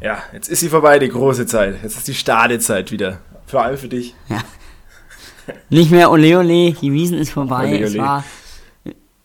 Ja, 0.00 0.18
jetzt 0.32 0.48
ist 0.48 0.60
sie 0.60 0.68
vorbei, 0.68 0.98
die 0.98 1.08
große 1.08 1.46
Zeit. 1.46 1.82
Jetzt 1.82 1.96
ist 1.98 2.08
die 2.08 2.14
Stadezeit 2.14 2.90
wieder. 2.90 3.18
Vor 3.46 3.62
allem 3.62 3.76
für 3.76 3.88
dich. 3.88 4.14
Ja. 4.28 4.42
Nicht 5.68 5.90
mehr 5.90 6.10
ole 6.10 6.38
ole, 6.38 6.72
die 6.72 6.92
Wiesen 6.92 7.18
ist 7.18 7.32
vorbei. 7.32 7.68
Ole, 7.68 7.80
Es 7.80 7.94
ole. 7.94 8.02
war 8.02 8.24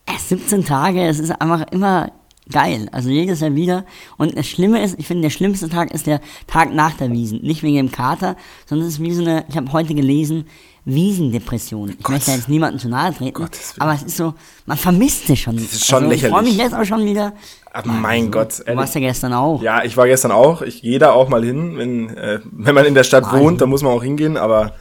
erst 0.06 0.28
17 0.28 0.64
Tage, 0.64 1.06
es 1.06 1.18
ist 1.18 1.30
einfach 1.40 1.66
immer 1.70 2.10
geil. 2.50 2.88
Also 2.92 3.08
jedes 3.10 3.40
Jahr 3.40 3.54
wieder. 3.54 3.84
Und 4.16 4.36
das 4.36 4.46
Schlimme 4.46 4.82
ist, 4.82 4.98
ich 4.98 5.06
finde, 5.06 5.22
der 5.22 5.30
schlimmste 5.30 5.68
Tag 5.68 5.92
ist 5.92 6.06
der 6.06 6.20
Tag 6.46 6.72
nach 6.72 6.94
der 6.94 7.10
Wiesen. 7.10 7.40
Nicht 7.42 7.62
wegen 7.62 7.76
dem 7.76 7.90
Kater, 7.92 8.36
sondern 8.66 8.86
es 8.88 8.94
ist 8.94 9.02
wie 9.02 9.12
so 9.12 9.22
eine, 9.22 9.44
ich 9.48 9.56
habe 9.56 9.72
heute 9.72 9.94
gelesen, 9.94 10.46
Wiesendepression. 10.86 11.90
Ich 11.90 11.98
Gott. 12.02 12.10
möchte 12.14 12.30
jetzt 12.30 12.48
niemandem 12.48 12.78
zu 12.78 12.88
nahe 12.88 13.12
treten, 13.12 13.34
Gottes 13.34 13.74
aber 13.78 13.92
es 13.94 14.04
ist 14.04 14.16
so, 14.16 14.34
man 14.66 14.78
vermisst 14.78 15.28
es 15.28 15.38
schon. 15.40 15.56
Das 15.56 15.64
ist 15.72 15.84
schon 15.86 16.04
also, 16.04 16.14
Ich 16.14 16.20
freue 16.22 16.30
lächerlich. 16.30 16.52
mich 16.54 16.56
jetzt 16.62 16.74
auch 16.74 16.84
schon 16.84 17.04
wieder. 17.04 17.32
Aber 17.72 17.88
mein 17.92 18.30
Gott, 18.30 18.60
Du 18.66 18.76
warst 18.76 18.94
ja 18.94 19.00
gestern 19.00 19.32
auch. 19.34 19.60
Ja, 19.62 19.82
ich 19.84 19.96
war 19.96 20.06
gestern 20.06 20.30
auch. 20.32 20.62
Ich 20.62 20.80
gehe 20.82 20.98
da 20.98 21.10
auch 21.10 21.28
mal 21.28 21.44
hin. 21.44 21.76
Wenn, 21.76 22.08
äh, 22.16 22.38
wenn 22.44 22.74
man 22.74 22.86
in 22.86 22.94
der 22.94 23.02
Stadt 23.04 23.24
Wahnsinn. 23.24 23.40
wohnt, 23.40 23.60
dann 23.60 23.68
muss 23.68 23.82
man 23.82 23.92
auch 23.92 24.02
hingehen. 24.02 24.36
Aber 24.36 24.74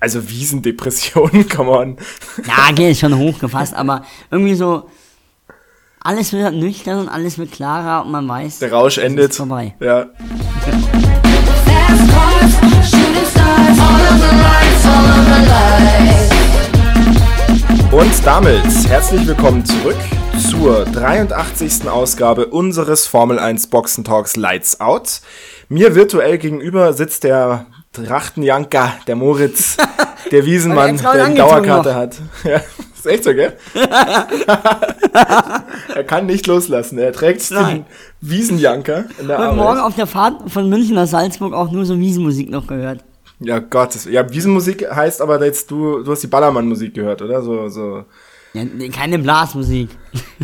also 0.00 0.28
Wiesendepression, 0.28 1.48
come 1.54 1.70
on. 1.70 1.96
Ja, 2.46 2.72
geht 2.74 2.92
ist 2.92 3.00
schon 3.00 3.16
hochgefasst, 3.16 3.74
aber 3.74 4.04
irgendwie 4.30 4.54
so, 4.54 4.88
alles 6.00 6.32
wird 6.32 6.54
nüchtern 6.54 6.98
und 7.00 7.08
alles 7.08 7.36
wird 7.36 7.52
klarer 7.52 8.04
und 8.06 8.10
man 8.10 8.26
weiß, 8.26 8.58
Der 8.60 8.72
Rausch 8.72 8.96
es 8.98 9.04
endet. 9.04 9.30
ist 9.32 9.36
vorbei. 9.36 9.74
Ja. 9.80 10.06
Und 17.90 18.12
damit 18.26 18.62
herzlich 18.88 19.26
willkommen 19.26 19.64
zurück 19.64 19.96
zur 20.50 20.84
83. 20.84 21.88
Ausgabe 21.88 22.46
unseres 22.46 23.06
Formel 23.06 23.38
1 23.38 23.68
Boxen 23.68 24.04
Talks 24.04 24.36
Lights 24.36 24.80
Out. 24.80 25.20
Mir 25.68 25.94
virtuell 25.94 26.36
gegenüber 26.38 26.92
sitzt 26.92 27.24
der 27.24 27.66
Trachtenjanker, 27.92 28.92
der 29.06 29.16
Moritz, 29.16 29.76
der 30.30 30.44
Wiesenmann, 30.44 30.98
der 30.98 31.10
eine 31.24 31.34
Dauerkarte 31.34 31.88
noch. 31.90 31.96
hat. 31.96 32.16
Ja, 32.44 32.60
ist 32.94 33.06
echt 33.06 33.24
so, 33.24 33.32
gell? 33.32 33.56
er 35.94 36.04
kann 36.04 36.26
nicht 36.26 36.46
loslassen. 36.46 36.98
Er 36.98 37.12
trägt 37.12 37.48
den 37.50 37.56
Nein. 37.56 37.86
Wiesenjanker 38.20 39.04
in 39.18 39.28
der 39.28 39.36
Ich 39.38 39.42
habe 39.42 39.52
Arbeit. 39.52 39.56
morgen 39.64 39.80
auf 39.80 39.94
der 39.94 40.06
Fahrt 40.06 40.50
von 40.50 40.68
München 40.68 40.94
nach 40.96 41.06
Salzburg 41.06 41.54
auch 41.54 41.70
nur 41.70 41.86
so 41.86 41.98
Wiesenmusik 41.98 42.50
noch 42.50 42.66
gehört. 42.66 43.04
Ja, 43.40 43.58
Gott. 43.58 44.06
Ja, 44.06 44.28
Wiesenmusik 44.30 44.86
heißt 44.90 45.20
aber 45.20 45.44
jetzt, 45.44 45.70
du, 45.70 46.02
du 46.02 46.10
hast 46.12 46.22
die 46.22 46.26
Ballermann-Musik 46.26 46.94
gehört, 46.94 47.20
oder? 47.22 47.42
So, 47.42 47.68
so. 47.68 48.04
Ja, 48.54 48.64
nee, 48.64 48.88
keine 48.88 49.18
Blasmusik. 49.18 49.90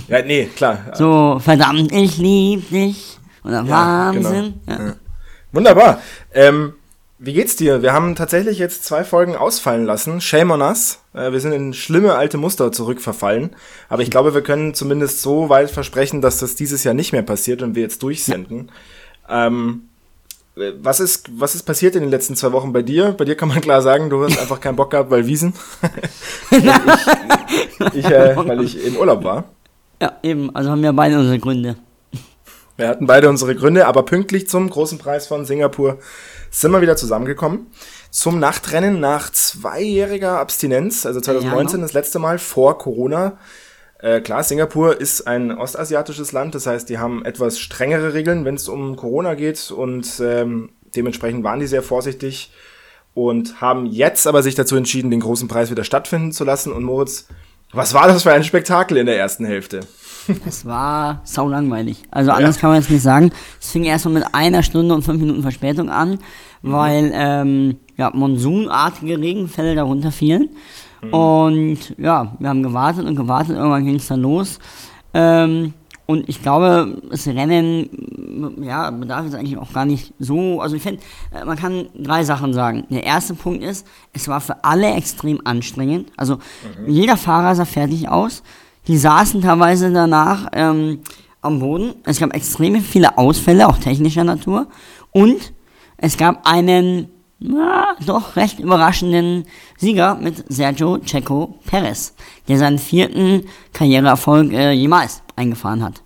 Ja, 0.08 0.20
nee, 0.22 0.46
klar. 0.54 0.78
So, 0.94 1.38
verdammt, 1.42 1.90
ich 1.92 2.18
lieb 2.18 2.68
dich. 2.70 3.18
Oder 3.44 3.62
Ja, 3.64 4.12
Wahnsinn. 4.14 4.54
genau. 4.66 4.78
Ja. 4.80 4.86
Ja. 4.88 4.94
Wunderbar. 5.52 6.02
Ähm, 6.34 6.74
wie 7.18 7.32
geht's 7.32 7.56
dir? 7.56 7.82
Wir 7.82 7.92
haben 7.92 8.14
tatsächlich 8.14 8.58
jetzt 8.58 8.84
zwei 8.84 9.04
Folgen 9.04 9.36
ausfallen 9.36 9.84
lassen. 9.84 10.20
Shame 10.20 10.50
on 10.50 10.60
us. 10.60 10.98
Äh, 11.14 11.32
wir 11.32 11.40
sind 11.40 11.52
in 11.52 11.72
schlimme 11.72 12.14
alte 12.14 12.36
Muster 12.36 12.72
zurückverfallen. 12.72 13.50
Aber 13.88 14.02
ich 14.02 14.10
glaube, 14.10 14.34
wir 14.34 14.42
können 14.42 14.74
zumindest 14.74 15.22
so 15.22 15.48
weit 15.48 15.70
versprechen, 15.70 16.20
dass 16.20 16.38
das 16.38 16.56
dieses 16.56 16.84
Jahr 16.84 16.94
nicht 16.94 17.12
mehr 17.12 17.22
passiert 17.22 17.62
und 17.62 17.74
wir 17.74 17.82
jetzt 17.82 18.02
durchsenden. 18.02 18.70
Ähm, 19.30 19.82
äh, 19.84 19.91
was 20.54 21.00
ist, 21.00 21.28
was 21.40 21.54
ist 21.54 21.62
passiert 21.62 21.96
in 21.96 22.02
den 22.02 22.10
letzten 22.10 22.36
zwei 22.36 22.52
Wochen 22.52 22.72
bei 22.72 22.82
dir? 22.82 23.12
Bei 23.12 23.24
dir 23.24 23.36
kann 23.36 23.48
man 23.48 23.60
klar 23.60 23.80
sagen, 23.80 24.10
du 24.10 24.22
hast 24.24 24.38
einfach 24.38 24.60
keinen 24.60 24.76
Bock 24.76 24.90
gehabt, 24.90 25.10
weil 25.10 25.26
Wiesen. 25.26 25.54
ich, 26.50 26.64
ich 27.94 28.04
äh, 28.04 28.36
weil 28.36 28.62
ich 28.62 28.84
im 28.84 28.96
Urlaub 28.96 29.24
war. 29.24 29.44
ja, 30.00 30.12
eben, 30.22 30.54
also 30.54 30.70
haben 30.70 30.82
wir 30.82 30.92
beide 30.92 31.18
unsere 31.18 31.38
Gründe. 31.38 31.76
Wir 32.76 32.88
hatten 32.88 33.06
beide 33.06 33.28
unsere 33.28 33.54
Gründe, 33.54 33.86
aber 33.86 34.04
pünktlich 34.04 34.48
zum 34.48 34.68
großen 34.68 34.98
Preis 34.98 35.26
von 35.26 35.44
Singapur 35.44 35.98
sind 36.50 36.70
wir 36.72 36.80
wieder 36.80 36.96
zusammengekommen. 36.96 37.66
Zum 38.10 38.38
Nachtrennen 38.38 39.00
nach 39.00 39.30
zweijähriger 39.30 40.38
Abstinenz, 40.38 41.06
also 41.06 41.20
2019 41.20 41.80
Ja. 41.80 41.86
das 41.86 41.92
letzte 41.94 42.18
Mal 42.18 42.38
vor 42.38 42.78
Corona. 42.78 43.38
Äh, 44.02 44.20
klar, 44.20 44.42
Singapur 44.42 45.00
ist 45.00 45.28
ein 45.28 45.56
ostasiatisches 45.56 46.32
Land, 46.32 46.56
das 46.56 46.66
heißt, 46.66 46.88
die 46.88 46.98
haben 46.98 47.24
etwas 47.24 47.60
strengere 47.60 48.14
Regeln, 48.14 48.44
wenn 48.44 48.56
es 48.56 48.68
um 48.68 48.96
Corona 48.96 49.34
geht 49.34 49.70
und 49.70 50.20
ähm, 50.20 50.70
dementsprechend 50.94 51.44
waren 51.44 51.60
die 51.60 51.68
sehr 51.68 51.84
vorsichtig 51.84 52.50
und 53.14 53.60
haben 53.60 53.86
jetzt 53.86 54.26
aber 54.26 54.42
sich 54.42 54.56
dazu 54.56 54.74
entschieden, 54.74 55.12
den 55.12 55.20
großen 55.20 55.46
Preis 55.46 55.70
wieder 55.70 55.84
stattfinden 55.84 56.32
zu 56.32 56.42
lassen. 56.42 56.72
Und 56.72 56.82
Moritz, 56.82 57.28
was 57.72 57.94
war 57.94 58.08
das 58.08 58.24
für 58.24 58.32
ein 58.32 58.42
Spektakel 58.42 58.96
in 58.96 59.06
der 59.06 59.16
ersten 59.16 59.44
Hälfte? 59.44 59.80
Es 60.46 60.64
war 60.64 61.20
sau 61.24 61.48
langweilig. 61.48 62.04
Also 62.12 62.30
anders 62.30 62.58
kann 62.58 62.70
man 62.70 62.80
jetzt 62.80 62.90
nicht 62.90 63.02
sagen. 63.02 63.32
Es 63.60 63.72
fing 63.72 63.82
erstmal 63.82 64.14
mit 64.14 64.24
einer 64.32 64.62
Stunde 64.62 64.94
und 64.94 65.02
fünf 65.02 65.20
Minuten 65.20 65.42
Verspätung 65.42 65.90
an, 65.90 66.20
weil 66.62 67.10
ähm, 67.12 67.78
ja, 67.96 68.10
monsunartige 68.14 69.18
Regenfälle 69.18 69.74
darunter 69.74 70.12
fielen. 70.12 70.50
Und 71.10 71.94
ja, 71.98 72.36
wir 72.38 72.48
haben 72.48 72.62
gewartet 72.62 73.06
und 73.06 73.16
gewartet, 73.16 73.56
irgendwann 73.56 73.84
ging 73.84 73.96
es 73.96 74.06
dann 74.06 74.22
los. 74.22 74.58
Ähm, 75.14 75.74
und 76.06 76.28
ich 76.28 76.42
glaube, 76.42 77.00
das 77.10 77.26
Rennen, 77.26 77.88
ja, 78.62 78.90
bedarf 78.90 79.24
jetzt 79.24 79.34
eigentlich 79.34 79.56
auch 79.56 79.72
gar 79.72 79.84
nicht 79.84 80.12
so. 80.18 80.60
Also 80.60 80.76
ich 80.76 80.82
finde, 80.82 81.00
äh, 81.32 81.44
man 81.44 81.56
kann 81.56 81.86
drei 81.94 82.24
Sachen 82.24 82.52
sagen. 82.52 82.84
Der 82.90 83.04
erste 83.04 83.34
Punkt 83.34 83.62
ist, 83.62 83.86
es 84.12 84.28
war 84.28 84.40
für 84.40 84.62
alle 84.64 84.92
extrem 84.94 85.40
anstrengend. 85.44 86.10
Also 86.16 86.38
jeder 86.86 87.16
Fahrer 87.16 87.54
sah 87.54 87.64
fertig 87.64 88.08
aus. 88.08 88.42
Die 88.88 88.98
saßen 88.98 89.42
teilweise 89.42 89.92
danach 89.92 90.48
ähm, 90.52 91.00
am 91.40 91.60
Boden. 91.60 91.94
Es 92.04 92.18
gab 92.18 92.34
extrem 92.34 92.80
viele 92.80 93.16
Ausfälle, 93.16 93.68
auch 93.68 93.78
technischer 93.78 94.24
Natur. 94.24 94.66
Und 95.12 95.52
es 95.96 96.16
gab 96.16 96.48
einen, 96.48 97.08
na, 97.42 97.96
doch 98.06 98.36
recht 98.36 98.60
überraschenden 98.60 99.46
Sieger 99.76 100.14
mit 100.14 100.44
Sergio 100.48 100.98
Checo 100.98 101.58
Perez, 101.66 102.14
der 102.48 102.58
seinen 102.58 102.78
vierten 102.78 103.48
Karriereerfolg 103.72 104.52
äh, 104.52 104.72
jemals 104.72 105.22
eingefahren 105.36 105.82
hat. 105.82 106.02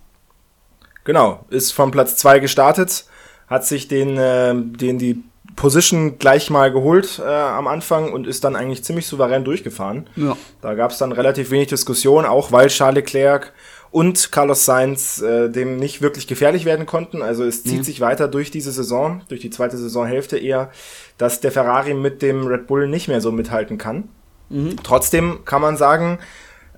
Genau, 1.03 1.45
ist 1.49 1.71
vom 1.71 1.91
Platz 1.91 2.17
zwei 2.17 2.39
gestartet, 2.39 3.05
hat 3.47 3.65
sich 3.65 3.87
den, 3.87 4.17
äh, 4.17 4.53
den 4.55 4.97
die 4.97 5.23
Position 5.55 6.19
gleich 6.19 6.49
mal 6.49 6.71
geholt 6.71 7.19
äh, 7.19 7.27
am 7.27 7.67
Anfang 7.67 8.13
und 8.13 8.27
ist 8.27 8.43
dann 8.43 8.55
eigentlich 8.55 8.83
ziemlich 8.83 9.07
souverän 9.07 9.43
durchgefahren. 9.43 10.07
Ja. 10.15 10.37
Da 10.61 10.75
gab 10.75 10.91
es 10.91 10.97
dann 10.97 11.11
relativ 11.11 11.49
wenig 11.51 11.67
Diskussion, 11.67 12.25
auch 12.25 12.51
weil 12.51 12.67
Charles 12.67 12.95
Leclerc 12.95 13.53
und 13.91 14.31
Carlos 14.31 14.65
Sainz 14.65 15.21
äh, 15.21 15.49
dem 15.49 15.77
nicht 15.77 16.01
wirklich 16.01 16.27
gefährlich 16.27 16.65
werden 16.65 16.85
konnten. 16.85 17.21
Also 17.21 17.43
es 17.43 17.63
zieht 17.63 17.85
sich 17.85 18.01
weiter 18.01 18.27
durch 18.27 18.51
diese 18.51 18.71
Saison, 18.71 19.21
durch 19.29 19.41
die 19.41 19.49
zweite 19.49 19.77
Saisonhälfte 19.77 20.37
eher, 20.37 20.69
dass 21.17 21.39
der 21.39 21.51
Ferrari 21.51 21.93
mit 21.93 22.21
dem 22.21 22.45
Red 22.47 22.67
Bull 22.67 22.87
nicht 22.87 23.07
mehr 23.07 23.21
so 23.21 23.31
mithalten 23.31 23.77
kann. 23.77 24.09
Trotzdem 24.83 25.39
kann 25.45 25.61
man 25.61 25.75
sagen, 25.77 26.19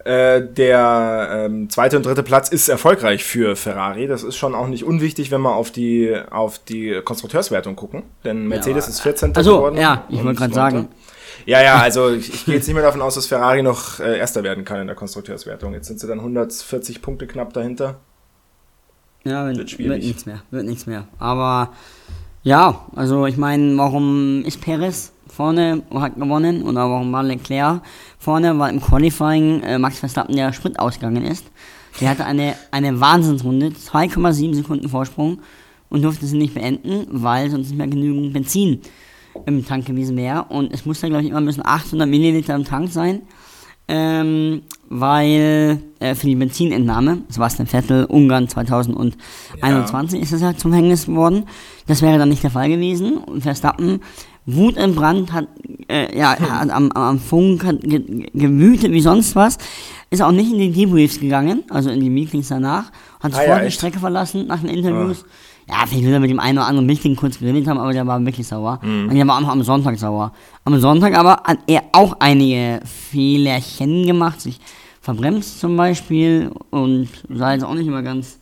äh, 0.05 0.41
der 0.41 1.45
ähm, 1.49 1.69
zweite 1.69 1.97
und 1.97 2.05
dritte 2.05 2.23
Platz 2.23 2.49
ist 2.49 2.69
erfolgreich 2.69 3.23
für 3.23 3.55
Ferrari. 3.55 4.07
Das 4.07 4.23
ist 4.23 4.37
schon 4.37 4.55
auch 4.55 4.67
nicht 4.67 4.83
unwichtig, 4.85 5.29
wenn 5.29 5.41
wir 5.41 5.55
auf 5.55 5.71
die 5.71 6.15
auf 6.31 6.57
die 6.57 7.01
Konstrukteurswertung 7.03 7.75
gucken. 7.75 8.03
Denn 8.23 8.47
Mercedes 8.47 8.85
aber- 8.85 8.93
ist 8.93 9.01
14. 9.01 9.33
Ach 9.35 9.43
so, 9.43 9.57
geworden. 9.57 9.77
ja, 9.77 10.05
ich 10.09 10.23
wollte 10.23 10.39
gerade 10.39 10.53
sagen. 10.53 10.87
Ja, 11.45 11.61
ja, 11.61 11.77
also 11.77 12.11
ich, 12.11 12.33
ich 12.33 12.45
gehe 12.45 12.55
jetzt 12.55 12.67
nicht 12.67 12.75
mehr 12.75 12.83
davon 12.83 13.01
aus, 13.01 13.15
dass 13.15 13.27
Ferrari 13.27 13.61
noch 13.63 13.99
äh, 13.99 14.17
Erster 14.17 14.43
werden 14.43 14.65
kann 14.65 14.81
in 14.81 14.87
der 14.87 14.95
Konstrukteurswertung. 14.95 15.73
Jetzt 15.73 15.87
sind 15.87 15.99
sie 15.99 16.07
dann 16.07 16.19
140 16.19 17.01
Punkte 17.01 17.27
knapp 17.27 17.53
dahinter. 17.53 17.99
Ja, 19.23 19.47
wird, 19.47 19.57
Wird 19.57 19.79
wird, 19.79 20.03
nichts 20.03 20.25
mehr, 20.25 20.41
wird 20.51 20.65
nichts 20.65 20.85
mehr. 20.85 21.07
Aber 21.17 21.73
ja, 22.43 22.85
also 22.95 23.25
ich 23.25 23.37
meine, 23.37 23.77
warum 23.77 24.43
ist 24.45 24.61
Perez 24.61 25.11
vorne 25.27 25.83
hat 25.93 26.15
gewonnen 26.15 26.63
oder 26.63 26.89
warum 26.89 27.11
war 27.11 27.23
Leclerc 27.23 27.81
vorne, 28.17 28.57
weil 28.57 28.73
im 28.73 28.81
Qualifying 28.81 29.61
äh, 29.63 29.77
Max 29.77 29.99
Verstappen 29.99 30.35
der 30.35 30.53
Sprit 30.53 30.79
ausgegangen 30.79 31.25
ist. 31.25 31.45
Der 32.01 32.09
hatte 32.09 32.25
eine, 32.25 32.55
eine 32.71 32.99
Wahnsinnsrunde, 32.99 33.67
2,7 33.67 34.55
Sekunden 34.55 34.89
Vorsprung 34.89 35.39
und 35.89 36.01
durfte 36.01 36.25
sie 36.25 36.37
nicht 36.37 36.53
beenden, 36.53 37.07
weil 37.09 37.49
sonst 37.49 37.69
nicht 37.69 37.77
mehr 37.77 37.87
genügend 37.87 38.33
Benzin 38.33 38.81
im 39.45 39.65
Tank 39.65 39.85
gewesen 39.85 40.17
wäre. 40.17 40.45
Und 40.49 40.73
es 40.73 40.85
muss 40.85 40.99
dann, 41.01 41.11
glaube 41.11 41.23
ich, 41.23 41.31
immer 41.31 41.41
müssen 41.41 41.65
800 41.65 42.07
Milliliter 42.07 42.55
im 42.55 42.65
Tank 42.65 42.91
sein 42.91 43.21
ähm, 43.89 44.61
weil 44.87 45.79
äh, 45.99 46.13
für 46.13 46.27
die 46.27 46.35
Benzinentnahme, 46.35 47.23
Sebastian 47.27 47.67
Vettel, 47.67 48.05
Ungarn 48.05 48.47
2021 48.47 50.21
ist 50.21 50.31
es 50.31 50.41
ja 50.41 50.55
zum 50.55 50.71
Verhängnis 50.71 51.07
geworden. 51.07 51.45
Das 51.87 52.03
wäre 52.03 52.19
dann 52.19 52.29
nicht 52.29 52.43
der 52.43 52.51
Fall 52.51 52.69
gewesen. 52.69 53.17
Und 53.17 53.41
Verstappen, 53.41 54.01
Wut 54.45 54.77
im 54.77 54.93
Brand, 54.93 55.33
hat, 55.33 55.47
äh, 55.89 56.15
ja, 56.15 56.39
hat 56.39 56.69
am, 56.69 56.91
am 56.91 57.19
Funk 57.19 57.65
hat 57.65 57.81
ge 57.81 58.29
gewütet 58.31 58.91
wie 58.91 59.01
sonst 59.01 59.35
was. 59.35 59.57
Ist 60.11 60.21
auch 60.21 60.31
nicht 60.31 60.51
in 60.51 60.59
die 60.59 60.71
Debriefs 60.71 61.19
gegangen, 61.19 61.63
also 61.69 61.89
in 61.89 61.99
die 61.99 62.11
Meetings 62.11 62.49
danach. 62.49 62.91
Hat 63.19 63.33
Ah, 63.33 63.37
sofort 63.37 63.47
ja, 63.47 63.65
die? 63.65 63.71
Strecke 63.71 63.99
verlassen 63.99 64.45
nach 64.45 64.59
den 64.61 64.69
Interviews. 64.69 65.25
Ja, 65.69 65.85
vielleicht 65.85 66.03
will 66.03 66.13
er 66.13 66.19
mit 66.19 66.31
dem 66.31 66.39
einen 66.39 66.57
oder 66.57 66.67
anderen 66.67 66.87
Wichtigen 66.89 67.15
kurz 67.15 67.37
geredet 67.37 67.67
haben, 67.67 67.77
aber 67.77 67.93
der 67.93 68.07
war 68.07 68.25
wirklich 68.25 68.47
sauer. 68.47 68.79
Und 69.07 69.15
der 69.15 69.27
war 69.27 69.37
auch 69.37 69.41
noch 69.41 69.49
am 69.49 69.61
Sonntag 69.61 69.99
sauer. 69.99 70.33
Am 70.65 70.79
Sonntag 70.79 71.15
aber 71.15 71.43
hat 71.43 71.59
er 71.67 71.83
auch 71.91 72.17
einige 72.19 72.81
Fehlerchen 72.85 74.07
gemacht, 74.07 74.41
sich 74.41 74.59
verbremst 74.99 75.59
zum 75.59 75.77
Beispiel 75.77 76.51
und 76.71 77.07
sah 77.29 77.53
jetzt 77.53 77.63
auch 77.63 77.75
nicht 77.75 77.85
immer 77.85 78.01
ganz, 78.01 78.39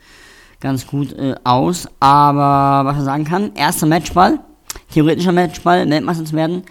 ganz 0.61 0.87
gut 0.87 1.11
äh, 1.13 1.35
aus. 1.43 1.89
Aber 1.99 2.87
was 2.87 2.95
man 2.95 3.05
sagen 3.05 3.23
kann, 3.25 3.51
erster 3.55 3.87
Matchball, 3.87 4.39
theoretischer 4.93 5.33
Matchball, 5.33 5.89
Weltmeister 5.89 6.23
zu 6.23 6.33
werden, 6.33 6.63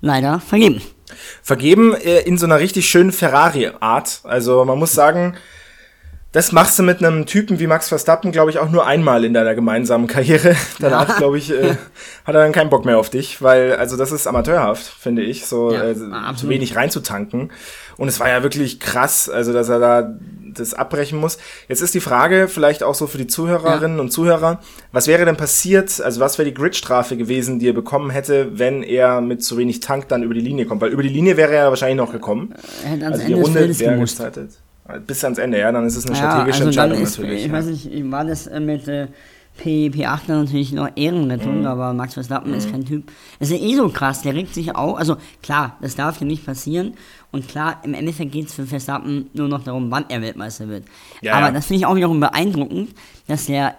leider 0.00 0.38
vergeben. 0.38 0.80
vergeben 1.42 1.94
äh, 1.94 2.20
in 2.20 2.38
so 2.38 2.46
einer 2.46 2.60
richtig 2.60 2.88
schönen 2.88 3.10
Ferrari-Art. 3.10 4.20
Also 4.22 4.64
man 4.64 4.78
muss 4.78 4.92
sagen, 4.92 5.34
das 6.38 6.52
machst 6.52 6.78
du 6.78 6.84
mit 6.84 7.02
einem 7.02 7.26
Typen 7.26 7.58
wie 7.58 7.66
Max 7.66 7.88
Verstappen, 7.88 8.30
glaube 8.30 8.52
ich, 8.52 8.60
auch 8.60 8.70
nur 8.70 8.86
einmal 8.86 9.24
in 9.24 9.34
deiner 9.34 9.56
gemeinsamen 9.56 10.06
Karriere. 10.06 10.54
Danach, 10.78 11.16
glaube 11.16 11.36
ich, 11.36 11.50
äh, 11.50 11.70
hat 12.24 12.32
er 12.32 12.34
dann 12.34 12.52
keinen 12.52 12.70
Bock 12.70 12.84
mehr 12.84 12.96
auf 12.96 13.10
dich, 13.10 13.42
weil, 13.42 13.74
also 13.74 13.96
das 13.96 14.12
ist 14.12 14.28
amateurhaft, 14.28 14.84
finde 14.84 15.22
ich, 15.22 15.46
so 15.46 15.72
Ja, 15.72 15.82
äh, 15.90 15.96
zu 16.36 16.48
wenig 16.48 16.76
reinzutanken. 16.76 17.50
Und 17.96 18.06
es 18.06 18.20
war 18.20 18.28
ja 18.28 18.44
wirklich 18.44 18.78
krass, 18.78 19.28
also 19.28 19.52
dass 19.52 19.68
er 19.68 19.80
da 19.80 20.16
das 20.54 20.74
abbrechen 20.74 21.18
muss. 21.18 21.38
Jetzt 21.66 21.80
ist 21.80 21.94
die 21.94 22.00
Frage, 22.00 22.46
vielleicht 22.46 22.84
auch 22.84 22.94
so 22.94 23.08
für 23.08 23.18
die 23.18 23.26
Zuhörerinnen 23.26 23.98
und 23.98 24.12
Zuhörer, 24.12 24.60
was 24.92 25.08
wäre 25.08 25.24
denn 25.24 25.36
passiert, 25.36 26.00
also 26.00 26.20
was 26.20 26.38
wäre 26.38 26.48
die 26.48 26.54
Gridstrafe 26.54 27.16
gewesen, 27.16 27.58
die 27.58 27.68
er 27.68 27.72
bekommen 27.72 28.10
hätte, 28.10 28.56
wenn 28.56 28.84
er 28.84 29.20
mit 29.20 29.42
zu 29.42 29.56
wenig 29.56 29.80
Tank 29.80 30.06
dann 30.06 30.22
über 30.22 30.34
die 30.34 30.40
Linie 30.40 30.66
kommt? 30.66 30.82
Weil 30.82 30.90
über 30.90 31.02
die 31.02 31.08
Linie 31.08 31.36
wäre 31.36 31.52
er 31.56 31.70
wahrscheinlich 31.70 31.96
noch 31.96 32.12
gekommen. 32.12 32.54
Er 32.84 32.90
hätte 32.90 33.04
ans 33.06 33.18
Also 33.18 33.26
die 33.26 33.32
Ende 33.32 33.48
des 33.48 33.56
Runde 33.56 33.80
wäre 33.80 33.98
gestartet. 33.98 34.50
Bis 35.06 35.22
ans 35.24 35.38
Ende, 35.38 35.58
ja, 35.58 35.70
dann 35.70 35.84
ist 35.86 35.96
es 35.96 36.06
eine 36.06 36.16
Ja, 36.16 36.22
strategische 36.30 36.64
also 36.64 36.76
dann 36.76 36.90
Entscheidung 36.92 37.02
ist, 37.06 37.18
natürlich. 37.18 37.40
ich 37.42 37.46
ja. 37.48 37.52
weiß 37.52 37.66
nicht, 37.66 38.10
war 38.10 38.24
das 38.24 38.46
äh, 38.46 38.58
mit 38.60 38.88
äh, 38.88 39.08
P, 39.58 39.88
P8 39.88 40.20
dann 40.28 40.44
natürlich 40.44 40.72
noch 40.72 40.88
Ehrenrettung, 40.94 41.60
Mhm. 41.60 41.66
aber 41.66 41.92
Max 41.92 42.14
Verstappen 42.14 42.54
ist 42.54 42.70
kein 42.70 42.84
Typ. 42.84 43.10
Das 43.38 43.50
ist 43.50 43.60
ja 43.60 43.66
eh 43.68 43.74
so 43.74 43.88
krass, 43.88 44.22
der 44.22 44.34
regt 44.34 44.54
sich 44.54 44.74
auch, 44.76 44.96
also 44.96 45.16
klar, 45.42 45.76
das 45.82 45.94
darf 45.96 46.20
ja 46.20 46.26
nicht 46.26 46.46
passieren 46.46 46.94
und 47.32 47.48
klar, 47.48 47.80
im 47.82 47.92
Endeffekt 47.92 48.32
geht 48.32 48.46
es 48.46 48.54
für 48.54 48.66
Verstappen 48.66 49.28
nur 49.34 49.48
noch 49.48 49.62
darum, 49.64 49.90
wann 49.90 50.04
er 50.08 50.22
Weltmeister 50.22 50.68
wird. 50.68 50.84
Ja, 51.20 51.34
aber 51.34 51.46
ja. 51.46 51.52
das 51.52 51.66
finde 51.66 51.80
ich 51.80 51.86
auch 51.86 51.96
wiederum 51.96 52.20
beeindruckend, 52.20 52.90
dass 53.26 53.46
der, 53.46 53.74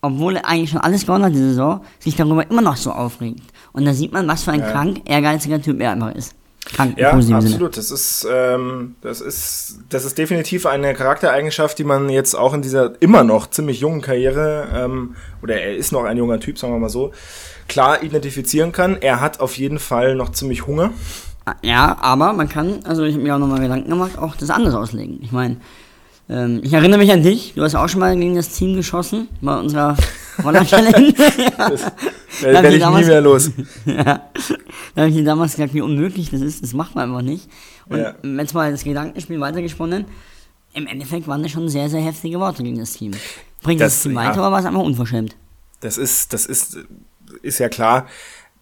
obwohl 0.00 0.36
er 0.36 0.46
eigentlich 0.48 0.70
schon 0.70 0.80
alles 0.80 1.02
gewonnen 1.02 1.24
hat 1.24 1.32
diese 1.34 1.50
Saison, 1.50 1.80
sich 1.98 2.14
darüber 2.16 2.48
immer 2.50 2.62
noch 2.62 2.76
so 2.76 2.92
aufregt. 2.92 3.42
Und 3.72 3.84
da 3.84 3.92
sieht 3.92 4.12
man, 4.12 4.26
was 4.28 4.44
für 4.44 4.52
ein 4.52 4.60
Ja. 4.60 4.70
krank, 4.70 5.02
ehrgeiziger 5.04 5.60
Typ 5.60 5.80
er 5.80 5.90
einfach 5.92 6.14
ist. 6.14 6.34
Im 6.78 6.94
Ja, 6.96 7.10
positiven 7.12 7.40
Sinne. 7.40 7.54
absolut. 7.54 7.76
Das 7.76 7.90
ist, 7.90 8.26
ähm, 8.30 8.94
das 9.00 9.20
ist, 9.20 9.78
das 9.88 10.04
ist 10.04 10.18
definitiv 10.18 10.66
eine 10.66 10.94
Charaktereigenschaft, 10.94 11.78
die 11.78 11.84
man 11.84 12.08
jetzt 12.10 12.34
auch 12.34 12.54
in 12.54 12.62
dieser 12.62 12.92
immer 13.00 13.24
noch 13.24 13.48
ziemlich 13.50 13.80
jungen 13.80 14.02
Karriere, 14.02 14.68
ähm, 14.74 15.16
oder 15.42 15.60
er 15.60 15.76
ist 15.76 15.90
noch 15.92 16.04
ein 16.04 16.16
junger 16.16 16.38
Typ, 16.38 16.58
sagen 16.58 16.72
wir 16.74 16.78
mal 16.78 16.88
so, 16.90 17.12
klar 17.68 18.02
identifizieren 18.02 18.72
kann. 18.72 18.98
Er 19.00 19.20
hat 19.20 19.40
auf 19.40 19.56
jeden 19.58 19.78
Fall 19.78 20.14
noch 20.14 20.30
ziemlich 20.32 20.66
Hunger. 20.66 20.92
Ja, 21.62 21.96
aber 22.00 22.32
man 22.34 22.48
kann, 22.48 22.80
also 22.84 23.02
ich 23.04 23.14
habe 23.14 23.24
mir 23.24 23.34
auch 23.34 23.38
nochmal 23.38 23.60
Gedanken 23.60 23.88
gemacht, 23.88 24.18
auch 24.18 24.36
das 24.36 24.50
anders 24.50 24.74
auslegen. 24.74 25.18
Ich 25.22 25.32
meine, 25.32 25.56
ähm, 26.28 26.60
ich 26.62 26.72
erinnere 26.72 26.98
mich 27.00 27.10
an 27.10 27.22
dich, 27.22 27.54
du 27.56 27.62
hast 27.62 27.74
auch 27.74 27.88
schon 27.88 28.00
mal 28.00 28.14
gegen 28.16 28.36
das 28.36 28.50
Team 28.50 28.76
geschossen, 28.76 29.28
bei 29.40 29.58
unserer 29.58 29.96
Ja. 30.44 31.70
Äh, 32.42 32.52
Dann 32.52 32.62
werde 32.62 32.68
ich 32.68 32.74
nie 32.74 32.78
damals- 32.80 33.06
mehr 33.06 33.20
los. 33.20 33.50
ja. 33.86 34.04
Da 34.94 35.02
habe 35.02 35.08
ich 35.10 35.14
dir 35.16 35.24
damals 35.24 35.52
gesagt, 35.56 35.74
wie 35.74 35.80
unmöglich 35.82 36.30
das 36.30 36.40
ist, 36.40 36.62
das 36.62 36.72
macht 36.72 36.94
man 36.94 37.08
einfach 37.10 37.22
nicht. 37.22 37.48
Und 37.88 37.98
Ja. 37.98 38.14
jetzt 38.22 38.54
mal 38.54 38.70
das 38.70 38.84
Gedankenspiel 38.84 39.40
weitergesponnen, 39.40 40.06
im 40.72 40.86
Endeffekt 40.86 41.26
waren 41.28 41.42
das 41.42 41.52
schon 41.52 41.68
sehr, 41.68 41.88
sehr 41.88 42.00
heftige 42.00 42.38
Worte 42.40 42.62
gegen 42.62 42.78
das 42.78 42.92
Team. 42.92 43.12
Bringt 43.62 43.80
das, 43.80 43.94
Das- 43.94 44.02
Team 44.04 44.12
ja. 44.12 44.20
weiter 44.28 44.40
oder 44.40 44.52
war 44.52 44.60
es 44.60 44.66
einfach 44.66 44.80
unverschämt? 44.82 45.36
Das 45.80 45.98
ist, 45.98 46.32
das 46.32 46.46
ist, 46.46 46.78
ist 47.42 47.58
ja 47.58 47.68
klar. 47.68 48.06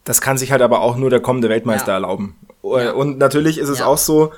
Das 0.04 0.20
kann 0.20 0.38
sich 0.38 0.50
halt 0.52 0.62
aber 0.62 0.80
auch 0.80 0.96
nur 0.96 1.10
der 1.10 1.20
kommende 1.20 1.48
Weltmeister 1.48 1.88
Ja. 1.88 1.94
erlauben. 1.94 2.36
Ja. 2.64 2.92
Und 2.92 3.18
natürlich 3.18 3.58
ist 3.58 3.68
es 3.68 3.80
Ja. 3.80 3.86
auch 3.86 3.98
so, 3.98 4.32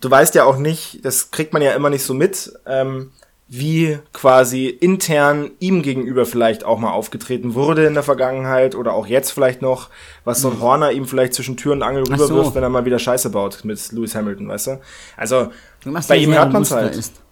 du 0.00 0.10
weißt 0.10 0.34
ja 0.34 0.44
auch 0.44 0.58
nicht, 0.58 1.04
das 1.04 1.30
kriegt 1.30 1.52
man 1.52 1.62
ja 1.62 1.72
immer 1.72 1.90
nicht 1.90 2.02
so 2.04 2.14
mit, 2.14 2.52
ähm, 2.66 3.12
wie 3.46 3.98
quasi 4.12 4.66
intern 4.68 5.50
ihm 5.58 5.82
gegenüber 5.82 6.24
vielleicht 6.24 6.64
auch 6.64 6.78
mal 6.78 6.92
aufgetreten 6.92 7.54
wurde 7.54 7.84
in 7.84 7.94
der 7.94 8.02
Vergangenheit 8.02 8.74
oder 8.74 8.94
auch 8.94 9.06
jetzt 9.06 9.32
vielleicht 9.32 9.60
noch, 9.60 9.90
was 10.24 10.40
so 10.40 10.50
ein 10.50 10.60
Horner 10.60 10.92
ihm 10.92 11.06
vielleicht 11.06 11.34
zwischen 11.34 11.56
Tür 11.56 11.72
und 11.72 11.82
Angel 11.82 12.04
Ach 12.10 12.16
so. 12.16 12.24
rüberwirft, 12.24 12.54
wenn 12.54 12.62
er 12.62 12.70
mal 12.70 12.86
wieder 12.86 12.98
Scheiße 12.98 13.30
baut 13.30 13.64
mit 13.64 13.92
Lewis 13.92 14.14
Hamilton, 14.14 14.48
weißt 14.48 14.66
du? 14.68 14.80
Also, 15.16 15.50
bei 16.08 16.16
ihm 16.16 16.32
hört 16.32 16.52
man's 16.52 16.70
bewusster 16.70 16.86
halt. 16.86 16.96
Ist. 16.96 17.23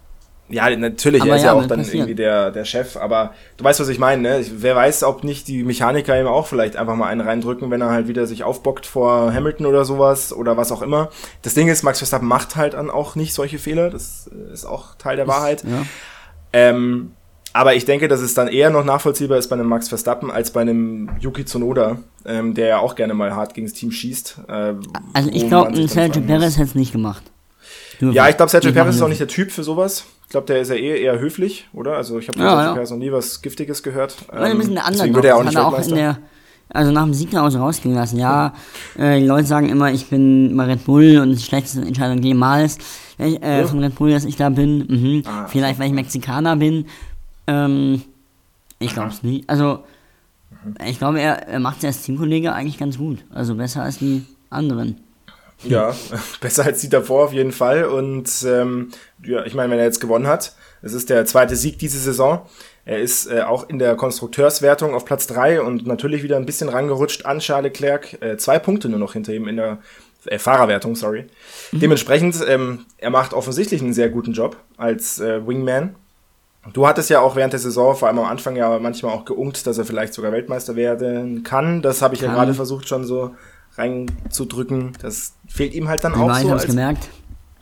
Ja, 0.49 0.69
natürlich, 0.75 1.21
Aber 1.21 1.31
er 1.31 1.35
ist 1.37 1.43
ja, 1.43 1.53
ja, 1.53 1.59
auch 1.59 1.65
dann 1.65 1.79
passieren. 1.79 1.99
irgendwie 1.99 2.15
der, 2.15 2.51
der 2.51 2.65
Chef, 2.65 2.97
aber 2.97 3.33
du 3.57 3.63
weißt, 3.63 3.79
was 3.79 3.87
ich 3.87 3.97
meine, 3.97 4.21
ne? 4.21 4.45
Wer 4.57 4.75
weiß, 4.75 5.03
ob 5.03 5.23
nicht 5.23 5.47
die 5.47 5.63
Mechaniker 5.63 6.19
ihm 6.19 6.27
auch 6.27 6.47
vielleicht 6.47 6.75
einfach 6.75 6.95
mal 6.95 7.07
einen 7.07 7.21
reindrücken, 7.21 7.71
wenn 7.71 7.81
er 7.81 7.89
halt 7.91 8.07
wieder 8.07 8.27
sich 8.27 8.43
aufbockt 8.43 8.85
vor 8.85 9.33
Hamilton 9.33 9.65
oder 9.65 9.85
sowas 9.85 10.33
oder 10.33 10.57
was 10.57 10.71
auch 10.71 10.81
immer. 10.81 11.09
Das 11.41 11.53
Ding 11.53 11.69
ist, 11.69 11.83
Max 11.83 11.99
Verstappen 11.99 12.27
macht 12.27 12.55
halt 12.55 12.73
dann 12.73 12.89
auch 12.89 13.15
nicht 13.15 13.33
solche 13.33 13.57
Fehler, 13.57 13.89
das 13.89 14.29
äh, 14.31 14.53
ist 14.53 14.65
auch 14.65 14.95
Teil 14.95 15.15
der 15.15 15.27
Wahrheit. 15.27 15.63
Ja. 15.63 15.83
Ähm, 16.51 17.11
aber 17.53 17.75
ich 17.75 17.85
denke, 17.85 18.07
dass 18.07 18.19
es 18.19 18.33
dann 18.33 18.47
eher 18.47 18.69
noch 18.71 18.83
nachvollziehbar 18.83 19.37
ist 19.37 19.47
bei 19.47 19.55
einem 19.55 19.67
Max 19.67 19.87
Verstappen 19.87 20.31
als 20.31 20.51
bei 20.51 20.61
einem 20.61 21.09
Yuki 21.19 21.45
Tsunoda, 21.45 21.97
ähm, 22.25 22.53
der 22.55 22.67
ja 22.67 22.77
auch 22.79 22.95
gerne 22.95 23.13
mal 23.13 23.35
hart 23.35 23.53
gegen 23.53 23.67
das 23.67 23.73
Team 23.75 23.91
schießt. 23.91 24.39
Äh, 24.47 24.73
Also 25.13 25.29
ich 25.31 25.47
glaube, 25.47 25.87
Sergio. 25.87 26.21
Perez 26.23 26.57
hätte 26.57 26.69
es 26.69 26.75
nicht 26.75 26.91
gemacht. 26.91 27.23
Dürfen. 28.03 28.15
Ja, 28.15 28.29
ich 28.29 28.37
glaube, 28.37 28.49
Sergio 28.51 28.71
Perez 28.71 28.95
ist 28.95 29.01
auch 29.01 29.07
nicht 29.07 29.19
der 29.21 29.27
Typ 29.27 29.51
für 29.51 29.63
sowas. 29.63 30.05
Ich 30.25 30.29
glaube, 30.29 30.47
der 30.47 30.61
ist 30.61 30.69
ja 30.69 30.75
eh 30.75 31.01
eher 31.03 31.19
höflich, 31.19 31.67
oder? 31.73 31.95
Also 31.95 32.17
ich 32.19 32.27
habe 32.27 32.37
von 32.37 32.45
Ja, 32.47 32.51
Sergio 32.53 32.67
ja. 32.69 32.73
Perez 32.75 32.89
noch 32.91 32.97
nie 32.97 33.11
was 33.11 33.41
Giftiges 33.41 33.83
gehört. 33.83 34.15
Weil 34.31 34.51
ein 34.51 34.57
bisschen 34.57 34.79
deswegen 34.89 35.15
wird 35.15 35.25
er 35.25 35.37
auch 35.37 35.43
nicht 35.43 35.55
hat 35.55 35.63
auch 35.65 35.71
in 35.73 35.77
Weltmeister. 35.77 35.95
der, 35.95 36.17
also 36.69 36.91
nach 36.91 37.03
dem 37.03 37.13
Sieg 37.13 37.31
daraus 37.31 37.55
rausgehen 37.55 37.93
lassen. 37.95 38.17
Ja, 38.19 38.53
äh, 38.97 39.19
die 39.19 39.25
Leute 39.27 39.45
sagen 39.47 39.69
immer, 39.69 39.91
ich 39.91 40.07
bin 40.07 40.55
bei 40.57 40.65
Red 40.65 40.85
Bull 40.85 41.17
und 41.19 41.31
die 41.31 41.41
schlechteste 41.41 41.81
Entscheidung 41.81 42.21
jemals 42.23 42.77
äh, 43.19 43.59
Ja. 43.59 43.67
von 43.67 43.79
Red 43.79 43.95
Bull, 43.95 44.11
dass 44.11 44.25
ich 44.25 44.35
da 44.37 44.49
bin. 44.49 44.85
Mhm. 44.87 45.23
Ah, 45.27 45.45
Vielleicht, 45.47 45.79
weil 45.79 45.87
ich 45.87 45.93
Mexikaner 45.93 46.55
bin. 46.55 46.85
Ähm, 47.47 48.01
ich 48.79 48.93
glaube 48.93 49.09
es 49.09 49.21
nicht. 49.23 49.49
Also, 49.49 49.79
Mhm. 50.65 50.75
ich 50.87 50.97
glaube, 50.97 51.19
er, 51.19 51.47
er 51.47 51.59
macht 51.59 51.77
es 51.79 51.85
als 51.85 52.01
Teamkollege 52.03 52.53
eigentlich 52.53 52.77
ganz 52.77 52.97
gut. 52.97 53.19
Also 53.33 53.55
besser 53.55 53.83
als 53.83 53.97
die 53.99 54.23
anderen. 54.49 54.97
Ja, 55.63 55.95
besser 56.41 56.65
als 56.65 56.81
die 56.81 56.89
davor 56.89 57.25
auf 57.25 57.33
jeden 57.33 57.51
Fall. 57.51 57.85
Und 57.85 58.29
ähm, 58.45 58.89
ja, 59.23 59.45
ich 59.45 59.53
meine, 59.53 59.71
wenn 59.71 59.79
er 59.79 59.85
jetzt 59.85 60.01
gewonnen 60.01 60.27
hat, 60.27 60.55
es 60.81 60.93
ist 60.93 61.09
der 61.09 61.25
zweite 61.25 61.55
Sieg 61.55 61.79
diese 61.79 61.99
Saison. 61.99 62.45
Er 62.85 62.99
ist 62.99 63.27
äh, 63.27 63.41
auch 63.41 63.69
in 63.69 63.79
der 63.79 63.95
Konstrukteurswertung 63.95 64.93
auf 64.93 65.05
Platz 65.05 65.25
drei 65.25 65.61
und 65.61 65.87
natürlich 65.87 66.21
wieder 66.23 66.35
ein 66.35 66.45
bisschen 66.45 66.67
rangerutscht 66.67 67.25
an 67.25 67.39
Charles 67.39 67.71
Leclerc. 67.71 68.21
Äh, 68.21 68.37
zwei 68.37 68.59
Punkte 68.59 68.89
nur 68.89 68.99
noch 68.99 69.13
hinter 69.13 69.33
ihm 69.33 69.47
in 69.47 69.55
der 69.55 69.77
äh, 70.25 70.37
Fahrerwertung, 70.37 70.95
sorry. 70.95 71.25
Dementsprechend, 71.71 72.35
ähm, 72.45 72.85
er 72.97 73.09
macht 73.09 73.33
offensichtlich 73.33 73.81
einen 73.81 73.93
sehr 73.93 74.09
guten 74.09 74.33
Job 74.33 74.57
als 74.75 75.21
äh, 75.21 75.47
Wingman. 75.47 75.95
Du 76.71 76.87
hattest 76.87 77.09
ja 77.09 77.19
auch 77.19 77.35
während 77.35 77.51
der 77.51 77.59
Saison, 77.59 77.95
vor 77.95 78.07
allem 78.07 78.19
am 78.19 78.25
Anfang 78.25 78.55
ja 78.55 78.79
manchmal 78.79 79.13
auch 79.13 79.25
geunkt, 79.25 79.67
dass 79.67 79.77
er 79.77 79.85
vielleicht 79.85 80.13
sogar 80.13 80.31
Weltmeister 80.31 80.77
werden 80.77 81.43
kann. 81.43 81.81
Das 81.81 82.01
habe 82.01 82.15
ich 82.15 82.21
ja 82.21 82.27
Kann. 82.27 82.37
gerade 82.37 82.53
versucht 82.53 82.87
schon 82.87 83.03
so 83.03 83.35
reinzudrücken. 83.77 84.93
Das 85.01 85.33
fehlt 85.47 85.73
ihm 85.73 85.87
halt 85.87 86.03
dann 86.03 86.13
auch 86.13 86.33
so 86.35 86.45
ich 86.45 86.51
hab's 86.51 86.61
als, 86.63 86.65
gemerkt. 86.67 87.09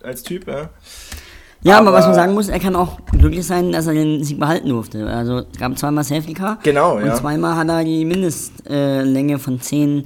als 0.03 0.23
Typ. 0.23 0.47
Ja. 0.47 0.69
Ja, 1.63 1.77
aber, 1.77 1.89
Aber- 1.89 1.97
was 1.99 2.05
man 2.05 2.15
sagen 2.15 2.33
muss, 2.33 2.49
er 2.49 2.59
kann 2.59 2.75
auch 2.75 2.99
glücklich 3.11 3.45
sein, 3.45 3.71
dass 3.71 3.85
er 3.85 3.93
den 3.93 4.23
Sieg 4.23 4.39
behalten 4.39 4.69
durfte. 4.69 5.05
Also 5.07 5.39
es 5.51 5.59
gab 5.59 5.77
zweimal 5.77 6.03
Safety 6.03 6.33
Car. 6.33 6.57
Genau, 6.63 6.97
und 6.97 7.05
ja. 7.05 7.13
zweimal 7.15 7.55
hat 7.55 7.67
er 7.69 7.83
die 7.83 8.03
Mindestlänge 8.03 8.69
äh, 8.69 9.03
Länge 9.03 9.37
von 9.39 9.61
10, 9.61 10.05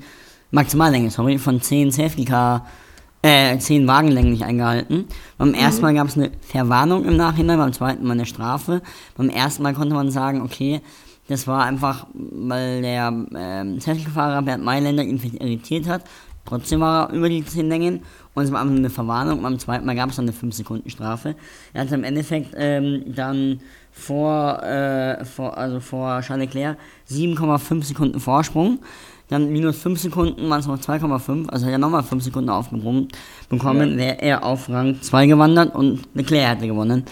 Maximallänge, 0.52 1.10
sorry, 1.12 1.38
von 1.38 1.62
10 1.62 1.92
Safety 1.92 2.26
Car, 2.26 2.66
äh, 3.22 3.58
10 3.58 3.88
Wagenlängen 3.88 4.32
nicht 4.34 4.44
eingehalten. 4.44 5.06
Beim 5.38 5.50
Mhm. 5.50 5.54
ersten 5.54 5.82
Mal 5.82 5.94
gab 5.94 6.08
es 6.10 6.18
eine 6.18 6.32
Verwarnung 6.42 7.06
im 7.06 7.16
Nachhinein, 7.16 7.58
beim 7.58 7.72
zweiten 7.72 8.04
Mal 8.06 8.14
eine 8.14 8.26
Strafe. 8.26 8.82
Beim 9.16 9.30
ersten 9.30 9.64
Mal 9.64 9.74
konnte 9.74 9.96
man 9.96 10.12
sagen, 10.12 10.42
okay, 10.42 10.82
das 11.28 11.48
war 11.48 11.64
einfach, 11.64 12.08
weil 12.14 12.82
der 12.82 13.14
ähm, 13.36 13.80
Safety-Fahrer 13.80 14.42
Bernd 14.42 14.64
Mailänder 14.64 15.04
ihn 15.04 15.20
irritiert 15.40 15.88
hat. 15.88 16.04
Trotzdem 16.46 16.80
war 16.80 17.10
er 17.10 17.16
über 17.16 17.28
die 17.28 17.44
10 17.44 17.68
Längen 17.70 18.02
und 18.36 18.44
es 18.44 18.52
war 18.52 18.62
einfach 18.62 18.76
eine 18.76 18.92
Verwarnung. 18.92 19.42
Beim 19.42 19.58
zweiten 19.58 19.86
Mal 19.86 19.96
gab 19.96 20.12
es 20.12 20.18
dann 20.18 20.26
eine 20.26 20.38
5-Sekunden-Strafe. 20.38 21.36
Er 21.74 21.82
hatte 21.82 21.96
im 21.96 22.04
Endeffekt 22.04 22.54
ähm, 22.56 23.04
dann 23.08 23.62
vor, 23.92 24.62
äh, 24.62 25.26
vor, 25.26 25.58
also 25.58 25.80
vor 25.80 26.22
Charles 26.22 26.46
Leclerc 26.46 26.78
7,5 27.10 27.84
Sekunden 27.84 28.20
Vorsprung. 28.20 28.80
Dann 29.30 29.52
minus 29.52 29.78
5 29.78 30.00
Sekunden 30.00 30.48
waren 30.48 30.60
es 30.60 30.68
noch 30.68 30.78
2,5. 30.78 31.50
Also 31.50 31.66
hat 31.66 31.72
er 31.72 31.80
nochmal 31.80 32.04
5 32.04 32.24
Sekunden 32.24 32.52
aufgebrummt 32.52 33.14
bekommen, 33.50 33.94
Ja. 33.94 33.98
wäre 33.98 34.22
er 34.22 34.44
auf 34.46 34.70
Rang 34.70 35.02
2 35.02 35.26
gewandert 35.26 35.74
und 35.74 36.02
Leclerc 36.14 36.58
hätte 36.58 36.68
gewonnen. 36.68 37.06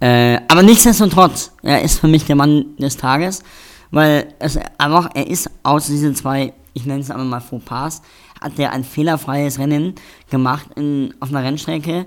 Äh, 0.00 0.40
aber 0.48 0.62
nichtsdestotrotz, 0.62 1.52
er 1.62 1.82
ist 1.82 2.00
für 2.00 2.08
mich 2.08 2.24
der 2.26 2.36
Mann 2.36 2.76
des 2.78 2.96
Tages, 2.96 3.42
weil 3.90 4.34
es 4.38 4.58
einfach, 4.78 5.10
er 5.14 5.26
ist 5.26 5.50
aus 5.62 5.86
diesen 5.86 6.14
zwei, 6.14 6.52
ich 6.74 6.84
nenne 6.84 7.00
es 7.00 7.10
einfach 7.10 7.24
mal 7.24 7.40
Fauxpas, 7.40 8.02
hat 8.40 8.58
er 8.58 8.72
ein 8.72 8.84
fehlerfreies 8.84 9.58
Rennen 9.58 9.94
gemacht 10.30 10.68
in, 10.76 11.14
auf 11.20 11.30
einer 11.30 11.42
Rennstrecke, 11.42 12.06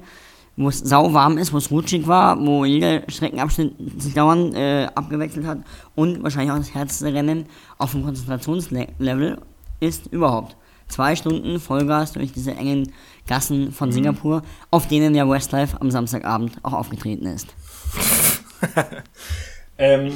wo 0.56 0.68
es 0.68 0.80
sau 0.80 1.14
warm 1.14 1.38
ist, 1.38 1.54
wo 1.54 1.58
es 1.58 1.72
rutschig 1.72 2.06
war, 2.06 2.40
wo 2.46 2.66
jeder 2.66 3.04
Streckenabschnitt 3.10 3.74
sich 3.98 4.14
dauernd 4.14 4.54
äh, 4.54 4.88
abgewechselt 4.94 5.48
hat 5.48 5.60
und 5.96 6.22
wahrscheinlich 6.22 6.52
auch 6.52 6.58
das 6.58 6.74
härteste 6.74 7.14
Rennen 7.14 7.46
auf 7.78 7.92
dem 7.92 8.04
Konzentrationslevel 8.04 9.40
ist 9.80 10.08
überhaupt. 10.08 10.58
Zwei 10.90 11.16
Stunden 11.16 11.60
Vollgas 11.60 12.14
durch 12.14 12.34
diese 12.34 12.56
engen 12.56 12.92
Gassen 13.28 13.72
von 13.72 13.92
Singapur, 13.92 14.42
auf 14.72 14.88
denen 14.88 15.16
ja 15.16 15.30
Westlife 15.30 15.80
am 15.80 15.92
Samstagabend 15.92 16.58
auch 16.64 16.74
aufgetreten 16.74 17.26
ist. 17.28 17.48
Ähm, 19.82 20.12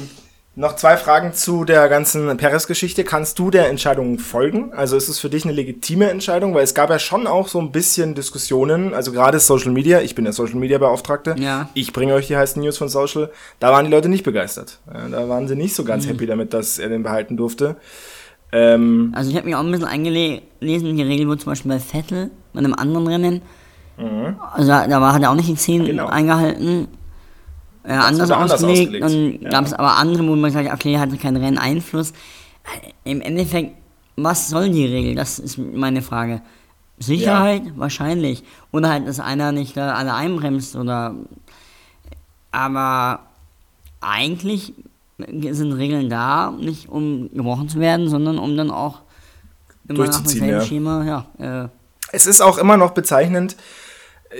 noch 0.56 0.76
zwei 0.76 0.96
Fragen 0.98 1.32
zu 1.32 1.64
der 1.64 1.88
ganzen 1.88 2.36
Perez-Geschichte. 2.36 3.02
Kannst 3.02 3.38
du 3.38 3.50
der 3.50 3.70
Entscheidung 3.70 4.18
folgen? 4.18 4.72
Also 4.74 4.94
ist 4.96 5.08
es 5.08 5.18
für 5.18 5.30
dich 5.30 5.44
eine 5.44 5.54
legitime 5.54 6.10
Entscheidung? 6.10 6.54
Weil 6.54 6.64
es 6.64 6.74
gab 6.74 6.90
ja 6.90 6.98
schon 6.98 7.26
auch 7.26 7.48
so 7.48 7.58
ein 7.60 7.72
bisschen 7.72 8.14
Diskussionen, 8.14 8.92
also 8.92 9.10
gerade 9.10 9.40
Social 9.40 9.72
Media, 9.72 10.00
ich 10.02 10.14
bin 10.14 10.24
der 10.24 10.34
Social 10.34 10.56
Media 10.56 10.76
Beauftragte, 10.78 11.34
Ja. 11.38 11.70
ich 11.72 11.92
bringe 11.94 12.12
euch 12.14 12.26
die 12.26 12.36
heißen 12.36 12.62
News 12.62 12.76
von 12.76 12.88
Social, 12.90 13.30
da 13.58 13.72
waren 13.72 13.86
die 13.86 13.90
Leute 13.90 14.10
nicht 14.10 14.22
begeistert. 14.22 14.80
Ja, 14.92 15.08
da 15.08 15.28
waren 15.30 15.48
sie 15.48 15.56
nicht 15.56 15.74
so 15.74 15.82
Mhm. 15.82 15.86
ganz 15.86 16.06
happy 16.06 16.26
damit, 16.26 16.52
dass 16.52 16.78
er 16.78 16.90
den 16.90 17.02
behalten 17.02 17.36
durfte. 17.38 17.76
Ähm, 18.52 19.12
Also 19.16 19.30
ich 19.30 19.36
habe 19.36 19.46
mich 19.46 19.56
auch 19.56 19.60
ein 19.60 19.70
bisschen 19.72 19.86
eingelesen, 19.88 20.42
die 20.60 21.02
Regel 21.02 21.26
wurde 21.26 21.38
zum 21.38 21.50
Beispiel 21.52 21.70
bei 21.72 21.80
Vettel, 21.80 22.30
bei 22.52 22.58
einem 22.60 22.74
anderen 22.74 23.06
Rennen. 23.08 23.42
Also 24.52 24.68
da, 24.68 24.86
da 24.86 25.00
war, 25.00 25.14
hat 25.14 25.22
er 25.22 25.30
auch 25.30 25.34
nicht 25.36 25.48
die 25.48 25.56
10 25.56 25.82
Mhm. 25.82 25.86
Genau. 25.86 26.06
eingehalten. 26.06 26.88
Äh, 27.84 27.92
anders 27.92 28.30
anders 28.30 28.52
ausgelegt. 28.52 29.02
ausgelegt, 29.02 29.40
Dann 29.40 29.42
ja. 29.42 29.50
gab 29.50 29.66
es 29.66 29.72
aber 29.72 29.96
andere, 29.96 30.26
wo 30.26 30.34
man 30.36 30.50
sagt, 30.50 30.72
okay, 30.72 30.98
hatte 30.98 31.16
keinen 31.16 31.36
Renneinfluss. 31.36 32.10
Äh, 32.12 33.10
Im 33.10 33.20
Endeffekt, 33.20 33.76
was 34.16 34.48
soll 34.48 34.70
die 34.70 34.86
Regel? 34.86 35.14
Das 35.14 35.38
ist 35.38 35.58
meine 35.58 36.02
Frage. 36.02 36.40
Sicherheit? 36.98 37.62
Wahrscheinlich. 37.76 38.44
Oder 38.72 38.88
halt, 38.88 39.08
dass 39.08 39.20
einer 39.20 39.52
nicht 39.52 39.76
da 39.76 39.94
alle 39.94 40.14
einbremst 40.14 40.76
oder. 40.76 41.14
Aber 42.52 43.20
eigentlich 44.00 44.74
sind 45.18 45.72
Regeln 45.72 46.08
da, 46.08 46.52
nicht 46.52 46.88
um 46.88 47.30
gebrochen 47.34 47.68
zu 47.68 47.80
werden, 47.80 48.08
sondern 48.08 48.38
um 48.38 48.56
dann 48.56 48.70
auch 48.70 49.00
immer 49.88 50.06
nach 50.06 50.20
demselben 50.20 50.48
ja. 50.48 50.60
Schema, 50.60 51.04
ja, 51.04 51.64
äh, 51.64 51.68
Es 52.12 52.26
ist 52.26 52.40
auch 52.40 52.58
immer 52.58 52.76
noch 52.76 52.92
bezeichnend. 52.92 53.56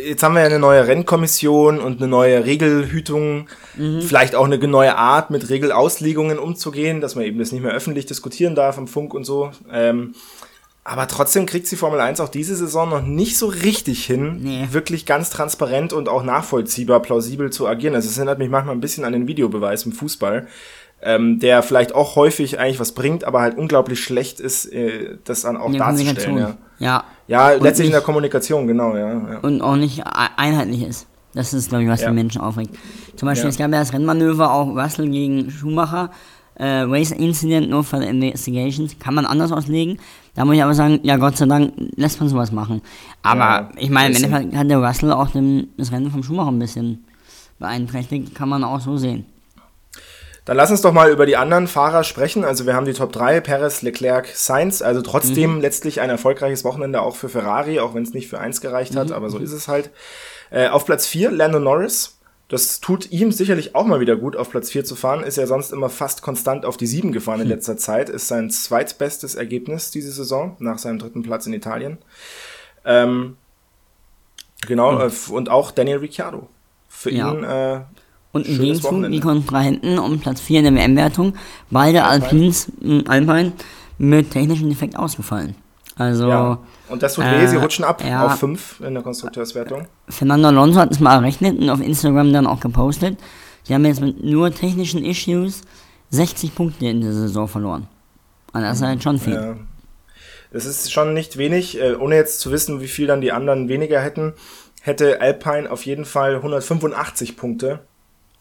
Jetzt 0.03 0.23
haben 0.23 0.35
wir 0.35 0.41
ja 0.41 0.47
eine 0.47 0.59
neue 0.59 0.87
Rennkommission 0.87 1.79
und 1.79 1.99
eine 1.99 2.09
neue 2.09 2.45
Regelhütung, 2.45 3.49
vielleicht 4.01 4.35
auch 4.35 4.45
eine 4.47 4.59
neue 4.59 4.97
Art, 4.97 5.31
mit 5.31 5.49
Regelauslegungen 5.51 6.39
umzugehen, 6.39 7.01
dass 7.01 7.15
man 7.15 7.25
eben 7.25 7.39
das 7.39 7.53
nicht 7.53 7.63
mehr 7.63 7.73
öffentlich 7.73 8.07
diskutieren 8.07 8.55
darf 8.55 8.79
im 8.79 8.87
Funk 8.89 9.15
und 9.15 9.25
so. 9.25 9.51
Ähm, 9.73 10.15
aber 10.87 11.09
trotzdem 11.09 11.47
kriegt 11.47 11.71
die 11.71 11.77
Formel 11.77 11.99
1 12.01 12.21
auch 12.21 12.29
diese 12.29 12.55
Saison 12.57 12.91
noch 12.91 13.01
nicht 13.03 13.39
so 13.39 13.47
richtig 13.47 14.05
hin, 14.05 14.41
Nee. 14.43 14.69
wirklich 14.73 15.07
ganz 15.07 15.31
transparent 15.31 15.93
und 15.95 16.09
auch 16.11 16.23
nachvollziehbar, 16.23 17.01
plausibel 17.01 17.51
zu 17.51 17.67
agieren. 17.67 17.95
Also 17.95 18.09
es 18.09 18.19
erinnert 18.19 18.39
mich 18.39 18.51
manchmal 18.51 18.75
ein 18.75 18.81
bisschen 18.83 19.05
an 19.05 19.13
den 19.15 19.27
Videobeweis 19.27 19.87
im 19.87 19.93
Fußball, 19.93 20.47
ähm, 21.05 21.39
der 21.39 21.63
vielleicht 21.63 21.95
auch 21.95 22.17
häufig 22.17 22.59
eigentlich 22.59 22.81
was 22.81 22.93
bringt, 22.93 23.25
aber 23.25 23.41
halt 23.43 23.57
unglaublich 23.57 24.03
schlecht 24.03 24.41
ist, 24.41 24.67
äh, 24.73 25.19
das 25.25 25.43
dann 25.43 25.57
auch 25.57 25.73
darzustellen. 25.73 26.39
Ja. 26.39 26.57
Ja. 26.79 27.05
Ja, 27.27 27.51
letztlich 27.53 27.87
in 27.87 27.93
der 27.93 28.03
Kommunikation, 28.03 28.67
genau, 28.67 28.97
ja. 28.97 29.09
ja. 29.09 29.39
und 29.41 29.63
auch 29.63 29.77
nicht 29.77 30.03
einheitlich 30.37 30.83
ist. 30.83 31.07
Das 31.33 31.53
ist, 31.53 31.69
glaube 31.69 31.85
ich, 31.85 31.91
was 31.91 32.03
Ja. 32.03 32.09
die 32.09 32.15
Menschen 32.15 32.41
aufregt. 32.41 32.77
Zum 33.17 33.27
Beispiel, 33.27 33.49
es 33.51 33.57
gab 33.57 33.73
ja 33.73 33.81
das 33.81 33.93
Rennmanöver 33.93 34.53
auch 34.53 34.69
Russell 34.69 35.09
gegen 35.09 35.51
Schumacher. 35.51 36.11
Äh, 36.57 36.83
Race 36.83 37.11
Incident 37.11 37.69
nur 37.69 37.83
für 37.83 37.97
Investigations. 37.97 38.97
Kann 39.01 39.15
man 39.15 39.27
anders 39.27 39.51
auslegen. 39.51 39.99
Da 40.35 40.45
muss 40.45 40.55
ich 40.55 40.63
aber 40.63 40.75
sagen, 40.75 41.01
ja, 41.03 41.17
Gott 41.17 41.37
sei 41.37 41.47
Dank 41.47 41.73
lässt 41.97 42.21
man 42.21 42.29
sowas 42.29 42.53
machen. 42.53 42.81
Aber 43.23 43.71
ich 43.77 43.91
meine, 43.91 44.17
im. 44.17 44.23
Endeffekt 44.23 44.55
hat 44.55 44.71
der 44.71 44.79
Russell 44.79 45.13
auch 45.13 45.31
den, 45.31 45.69
das 45.77 45.91
Rennen 45.91 46.11
vom 46.11 46.23
Schumacher 46.23 46.53
ein 46.53 46.59
bisschen 46.61 47.05
beeinträchtigt. 47.59 48.35
Kann 48.35 48.49
man 48.49 48.63
auch 48.63 48.81
so 48.81 48.97
sehen. 48.97 49.27
Dann 50.45 50.59
lass 50.59 50.71
uns 50.71 50.83
doch 50.83 50.93
mal 50.93 51.11
über 51.11 51.25
die 51.25 51.37
anderen 51.39 51.67
Fahrer 51.69 52.05
sprechen. 52.05 52.45
Also 52.45 52.67
wir 52.67 52.75
haben 52.75 52.85
die 52.85 52.93
Top 52.93 53.13
3, 53.13 53.41
Perez, 53.41 53.81
Leclerc, 53.81 54.29
Sainz. 54.35 54.83
Also 54.83 55.01
trotzdem 55.01 55.61
letztlich 55.63 56.01
ein 56.03 56.11
erfolgreiches 56.11 56.65
Wochenende 56.65 57.01
auch 57.01 57.17
für 57.17 57.31
Ferrari, 57.31 57.81
auch 57.81 57.95
wenn 57.95 58.03
es 58.03 58.13
nicht 58.13 58.29
für 58.29 58.39
eins 58.39 58.61
gereicht 58.61 58.95
hat, 58.95 59.11
aber 59.11 59.31
so 59.31 59.39
ist 59.39 59.53
es 59.53 59.69
halt. 59.69 59.91
Äh, 60.51 60.69
auf 60.69 60.85
Platz 60.85 61.07
4 61.07 61.31
Lando 61.31 61.61
Norris. 61.61 62.19
Das 62.49 62.81
tut 62.81 63.11
ihm 63.11 63.33
sicherlich 63.33 63.75
auch 63.75 63.87
mal 63.87 64.01
wieder 64.01 64.17
gut, 64.17 64.37
auf 64.37 64.51
Platz 64.51 64.71
4 64.71 64.85
zu 64.85 64.97
fahren. 64.97 65.25
Ist 65.25 65.39
ja 65.39 65.47
sonst 65.47 65.73
immer 65.73 65.89
fast 65.89 66.21
konstant 66.21 66.67
auf 66.67 66.77
die 66.77 66.87
7 66.87 67.11
gefahren 67.11 67.41
in 67.41 67.49
letzter 67.49 67.79
Zeit. 67.79 68.11
Ist 68.11 68.29
sein 68.29 68.51
zweitbestes 68.51 69.35
Ergebnis 69.35 69.91
diese 69.93 70.13
Saison, 70.13 70.57
nach 70.59 70.77
seinem 70.77 70.99
dritten 70.99 71.23
Platz 71.23 71.47
in 71.47 71.55
Italien. 71.55 71.97
Ähm, 72.85 73.39
genau, 74.67 74.99
äh, 75.01 75.07
f- 75.07 75.31
und 75.31 75.49
auch 75.49 75.71
Daniel 75.71 75.97
Ricciardo. 75.99 76.47
Für 76.91 77.11
Ja. 77.11 77.33
ihn 77.33 77.45
äh, 77.45 77.81
Und 78.35 78.49
im 78.49 78.59
Gegenzug 78.59 79.11
die 79.11 79.21
Kontrahenten 79.21 79.99
um 79.99 80.19
Platz 80.19 80.41
4 80.41 80.59
in 80.59 80.65
der 80.65 80.75
WM-Wertung, 80.75 81.35
beide 81.71 82.05
Alpins, 82.05 82.71
mh, 82.81 83.05
Alpine, 83.07 83.53
mit 83.97 84.33
technischem 84.33 84.69
Defekt 84.69 84.97
ausgefallen. 84.97 85.55
Also, 85.97 86.29
Ja. 86.29 86.59
Und 86.89 87.03
das 87.03 87.15
tut 87.15 87.25
äh, 87.25 87.41
weh, 87.41 87.47
sie 87.47 87.57
rutschen 87.57 87.85
ab 87.85 88.03
ja. 88.05 88.27
auf 88.27 88.41
5 88.41 88.81
in 88.81 88.95
der 88.95 89.03
Konstrukteurswertung. 89.05 89.87
Fernando 90.09 90.49
Alonso 90.49 90.81
hat 90.81 90.91
es 90.91 90.99
mal 90.99 91.15
errechnet 91.15 91.59
und 91.59 91.71
auf 91.71 91.81
Instagram 91.81 92.33
dann 92.33 92.49
auch 92.49 92.59
gepostet. 92.59 93.19
Sie 93.63 93.73
haben 93.73 93.85
jetzt 93.85 94.01
mit 94.01 94.23
nur 94.23 94.53
technischen 94.53 95.05
Issues 95.05 95.63
60 96.11 96.55
Punkte 96.55 96.87
in 96.87 97.01
der 97.01 97.13
Saison 97.13 97.47
verloren. 97.47 97.87
Also 98.53 98.67
das 98.67 98.77
ist 98.79 98.83
halt 98.83 99.03
schon 99.03 99.19
viel. 99.19 99.35
Ja. 99.35 99.57
Das 100.53 100.67
ist 100.67 100.93
schon 100.93 101.15
nicht 101.15 101.39
wenig, 101.39 101.81
äh, 101.81 101.95
ohne 101.95 102.17
jetzt 102.17 102.41
zu 102.41 102.51
wissen, 102.51 102.81
wie 102.81 102.89
viel 102.89 103.07
dann 103.07 103.21
die 103.21 103.33
anderen 103.33 103.69
weniger 103.69 104.01
hätten, 104.01 104.35
hätte 104.83 105.21
Alpine 105.21 105.71
auf 105.71 105.87
jeden 105.87 106.05
Fall 106.05 106.35
185 106.37 107.37
Punkte. 107.37 107.81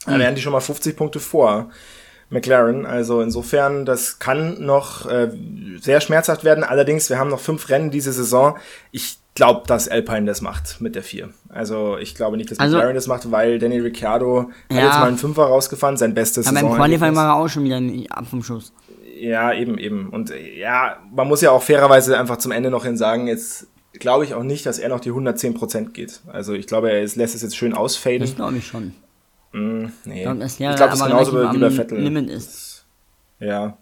Da 0.05 0.19
wären 0.19 0.35
die 0.35 0.41
schon 0.41 0.51
mal 0.53 0.59
50 0.59 0.95
Punkte 0.97 1.19
vor 1.19 1.69
McLaren. 2.29 2.85
Also 2.85 3.21
insofern, 3.21 3.85
das 3.85 4.19
kann 4.19 4.63
noch 4.65 5.05
äh, 5.05 5.31
sehr 5.79 6.01
schmerzhaft 6.01 6.43
werden. 6.43 6.63
Allerdings, 6.63 7.09
wir 7.09 7.19
haben 7.19 7.29
noch 7.29 7.39
fünf 7.39 7.69
Rennen 7.69 7.91
diese 7.91 8.11
Saison. 8.11 8.57
Ich 8.91 9.19
glaube, 9.35 9.63
dass 9.67 9.87
Alpine 9.87 10.25
das 10.25 10.41
macht 10.41 10.79
mit 10.81 10.95
der 10.95 11.03
4. 11.03 11.29
Also 11.49 11.97
ich 11.97 12.15
glaube 12.15 12.37
nicht, 12.37 12.51
dass 12.51 12.59
Also- 12.59 12.75
McLaren 12.77 12.95
das 12.95 13.07
macht, 13.07 13.31
weil 13.31 13.59
Daniel 13.59 13.83
Ricciardo 13.83 14.49
hat 14.69 14.77
Ja. 14.77 14.85
jetzt 14.85 14.99
mal 14.99 15.07
einen 15.07 15.17
Fünfer 15.17 15.43
rausgefahren, 15.45 15.97
sein 15.97 16.13
bestes 16.13 16.47
Aber 16.47 16.59
im 16.59 16.65
Saison. 16.65 16.77
Qualifying 16.77 17.15
war 17.15 17.27
er 17.29 17.35
auch 17.35 17.47
schon 17.47 17.63
wieder 17.63 17.81
ab 18.15 18.25
vom 18.29 18.43
Schuss. 18.43 18.73
Ja, 19.19 19.53
eben, 19.53 19.77
eben. 19.77 20.09
Und 20.09 20.31
äh, 20.31 20.59
ja, 20.59 20.97
man 21.15 21.27
muss 21.27 21.41
ja 21.41 21.51
auch 21.51 21.63
fairerweise 21.63 22.17
einfach 22.19 22.37
zum 22.37 22.51
Ende 22.51 22.69
noch 22.69 22.83
hin 22.85 22.97
sagen, 22.97 23.27
jetzt 23.27 23.67
glaube 23.93 24.25
ich 24.25 24.33
auch 24.33 24.43
nicht, 24.43 24.65
dass 24.65 24.79
er 24.79 24.89
noch 24.89 24.99
die 24.99 25.11
110% 25.11 25.91
geht. 25.93 26.21
Also 26.27 26.53
ich 26.53 26.67
glaube, 26.67 26.91
er 26.91 27.01
lässt 27.01 27.35
es 27.35 27.41
jetzt 27.41 27.55
schön 27.55 27.73
ausfaden. 27.73 28.19
Das 28.21 28.35
glaube 28.35 28.57
ich 28.57 28.67
schon. 28.67 28.93
Mm, 29.53 29.85
nee. 30.05 30.17
Ich 30.17 30.21
glaube, 30.23 30.39
dass 30.39 30.51
ich 30.53 30.57
glaube, 30.57 30.77
das 30.77 30.99
ist 30.99 31.05
genauso 31.05 31.53
wie 31.53 31.57
bei 31.59 31.69
Vettel. 31.69 31.99
Limit 32.01 32.29
ist. 32.29 32.85
Ja. 33.39 33.77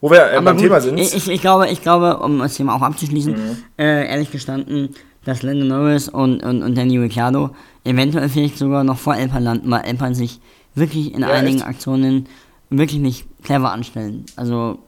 Wo 0.00 0.10
wir 0.10 0.32
äh, 0.32 0.40
beim 0.40 0.56
gut, 0.56 0.64
Thema 0.64 0.80
sind. 0.80 0.98
Ich, 0.98 1.28
ich, 1.28 1.40
glaube, 1.40 1.68
ich 1.68 1.82
glaube, 1.82 2.18
um 2.18 2.38
das 2.38 2.54
Thema 2.54 2.74
auch 2.76 2.82
abzuschließen, 2.82 3.32
Mhm. 3.32 3.56
äh, 3.78 4.06
ehrlich 4.08 4.30
gestanden, 4.30 4.94
dass 5.24 5.42
Lando 5.42 5.64
Norris 5.64 6.08
und, 6.08 6.42
und, 6.44 6.62
und 6.62 6.76
Danny 6.78 6.98
Ricciardo 6.98 7.50
eventuell 7.84 8.28
vielleicht 8.28 8.56
sogar 8.58 8.84
noch 8.84 8.96
vor 8.98 9.14
Alpine 9.14 9.40
landen, 9.40 9.70
weil 9.70 9.80
Alpine 9.82 10.14
sich 10.14 10.40
wirklich 10.74 11.12
in 11.14 11.22
Ja, 11.22 11.28
einigen 11.30 11.58
echt? 11.58 11.66
Aktionen 11.66 12.28
wirklich 12.70 13.00
nicht 13.00 13.26
clever 13.42 13.72
anstellen. 13.72 14.24
Also 14.36 14.78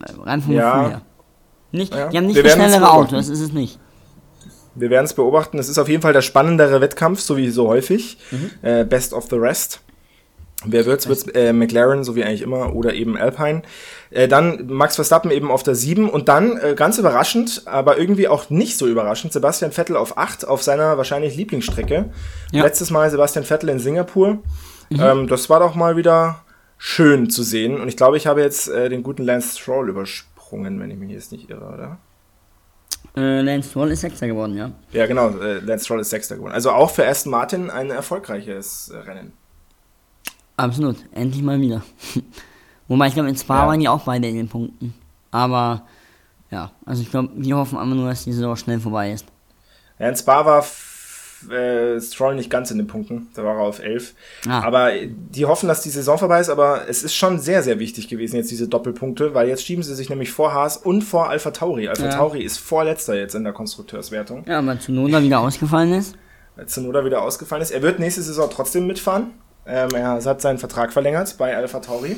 äh, 0.00 0.12
rein 0.22 0.40
vom 0.40 0.52
Ja. 0.54 0.72
Gefühl 0.76 0.90
her. 0.90 1.02
Nicht, 1.72 1.94
Ja. 1.94 2.08
Die 2.08 2.16
haben 2.16 2.26
nicht 2.26 2.44
das 2.44 2.52
schnellere 2.52 2.90
Auto, 2.90 3.16
das 3.16 3.28
ist 3.28 3.40
es 3.40 3.52
nicht. 3.52 3.78
Wir 4.74 4.90
werden 4.90 5.06
es 5.06 5.14
beobachten. 5.14 5.58
Es 5.58 5.68
ist 5.68 5.78
auf 5.78 5.88
jeden 5.88 6.02
Fall 6.02 6.12
der 6.12 6.22
spannendere 6.22 6.80
Wettkampf, 6.80 7.20
so 7.20 7.36
wie 7.36 7.50
so 7.50 7.68
häufig. 7.68 8.18
Mhm. 8.30 8.50
Äh, 8.62 8.84
Best 8.84 9.12
of 9.12 9.26
the 9.30 9.36
Rest. 9.36 9.80
Wer 10.64 10.84
wird's? 10.84 11.08
Wird's 11.08 11.26
äh, 11.28 11.54
McLaren, 11.54 12.04
so 12.04 12.14
wie 12.16 12.22
eigentlich 12.22 12.42
immer, 12.42 12.74
oder 12.74 12.92
eben 12.92 13.16
Alpine. 13.16 13.62
Äh, 14.10 14.28
dann 14.28 14.66
Max 14.66 14.96
Verstappen 14.96 15.30
eben 15.30 15.50
auf 15.50 15.62
der 15.62 15.74
7 15.74 16.10
und 16.10 16.28
dann, 16.28 16.58
äh, 16.58 16.74
ganz 16.74 16.98
überraschend, 16.98 17.62
aber 17.64 17.98
irgendwie 17.98 18.28
auch 18.28 18.50
nicht 18.50 18.76
so 18.76 18.86
überraschend, 18.86 19.32
Sebastian 19.32 19.72
Vettel 19.72 19.96
auf 19.96 20.18
8 20.18 20.46
auf 20.46 20.62
seiner 20.62 20.98
wahrscheinlich 20.98 21.34
Lieblingsstrecke. 21.34 22.10
Ja. 22.52 22.62
Letztes 22.62 22.90
Mal 22.90 23.10
Sebastian 23.10 23.46
Vettel 23.46 23.70
in 23.70 23.78
Singapur. 23.78 24.38
Ähm, 24.90 25.28
das 25.28 25.48
war 25.48 25.60
doch 25.60 25.74
mal 25.74 25.96
wieder 25.96 26.44
schön 26.76 27.30
zu 27.30 27.42
sehen. 27.42 27.80
Und 27.80 27.88
ich 27.88 27.96
glaube, 27.96 28.16
ich 28.16 28.26
habe 28.26 28.42
jetzt 28.42 28.68
äh, 28.68 28.88
den 28.88 29.02
guten 29.02 29.22
Lance 29.22 29.58
Stroll 29.58 29.88
übersprungen, 29.88 30.80
wenn 30.80 30.90
ich 30.90 30.98
mich 30.98 31.10
jetzt 31.10 31.32
nicht 31.32 31.48
irre, 31.48 31.72
oder? 31.72 31.98
Äh, 33.16 33.40
Lance 33.40 33.70
Stroll 33.70 33.90
ist 33.90 34.00
Sechster 34.02 34.26
geworden, 34.26 34.56
ja. 34.56 34.70
Ja, 34.92 35.06
genau, 35.06 35.30
äh, 35.30 35.58
Lance 35.58 35.84
Stroll 35.84 36.00
ist 36.00 36.10
Sechster 36.10 36.36
geworden. 36.36 36.52
Also 36.52 36.70
auch 36.70 36.90
für 36.90 37.06
Aston 37.06 37.32
Martin 37.32 37.70
ein 37.70 37.90
erfolgreiches 37.90 38.88
äh, 38.90 38.98
Rennen. 38.98 39.32
Absolut, 40.56 40.96
endlich 41.12 41.42
mal 41.42 41.60
wieder. 41.60 41.82
Wobei 42.88 43.08
ich 43.08 43.14
glaube, 43.14 43.28
in 43.28 43.36
Spa 43.36 43.60
Ja. 43.62 43.66
waren 43.68 43.80
die 43.80 43.88
auch 43.88 44.02
beide 44.04 44.28
in 44.28 44.36
den 44.36 44.48
Punkten. 44.48 44.94
Aber 45.30 45.86
ja, 46.50 46.70
also 46.84 47.02
ich 47.02 47.10
glaube, 47.10 47.30
die 47.36 47.54
hoffen 47.54 47.78
einfach 47.78 47.94
nur, 47.96 48.08
dass 48.08 48.24
die 48.24 48.32
Saison 48.32 48.56
schnell 48.56 48.80
vorbei 48.80 49.12
ist. 49.12 49.26
Ja, 49.98 50.08
in 50.08 50.16
Spa 50.16 50.44
war 50.44 50.62
äh, 51.50 52.00
Stroll 52.00 52.34
nicht 52.34 52.50
ganz 52.50 52.70
in 52.70 52.78
den 52.78 52.86
Punkten, 52.86 53.28
da 53.34 53.44
war 53.44 53.56
er 53.56 53.62
auf 53.62 53.78
11. 53.78 54.14
Ah. 54.48 54.60
Aber 54.62 54.90
die 55.06 55.46
hoffen, 55.46 55.68
dass 55.68 55.82
die 55.82 55.90
Saison 55.90 56.18
vorbei 56.18 56.40
ist, 56.40 56.48
aber 56.50 56.88
es 56.88 57.02
ist 57.02 57.14
schon 57.14 57.38
sehr, 57.38 57.62
sehr 57.62 57.78
wichtig 57.78 58.08
gewesen, 58.08 58.36
jetzt 58.36 58.50
diese 58.50 58.68
Doppelpunkte, 58.68 59.32
weil 59.34 59.48
jetzt 59.48 59.64
schieben 59.64 59.82
sie 59.82 59.94
sich 59.94 60.10
nämlich 60.10 60.30
vor 60.30 60.52
Haas 60.52 60.76
und 60.76 61.02
vor 61.02 61.28
Alpha 61.30 61.50
Tauri. 61.50 61.88
Alpha 61.88 62.04
Ja. 62.06 62.10
Tauri 62.16 62.42
ist 62.42 62.58
vorletzter 62.58 63.14
jetzt 63.14 63.34
in 63.34 63.44
der 63.44 63.52
Konstrukteurswertung. 63.52 64.44
Ja, 64.46 64.58
aber 64.58 64.78
Tsunoda 64.78 65.22
wieder 65.22 65.40
ausgefallen 65.40 65.92
ist. 65.92 66.16
Als 66.56 66.72
Tsunoda 66.72 67.04
wieder 67.04 67.22
ausgefallen 67.22 67.62
ist. 67.62 67.70
Er 67.70 67.82
wird 67.82 67.98
nächste 68.00 68.22
Saison 68.22 68.48
trotzdem 68.52 68.86
mitfahren. 68.86 69.28
Ähm, 69.66 69.90
er 69.94 70.22
hat 70.24 70.40
seinen 70.40 70.58
Vertrag 70.58 70.92
verlängert 70.92 71.36
bei 71.38 71.56
Alpha 71.56 71.80
Tauri. 71.80 72.16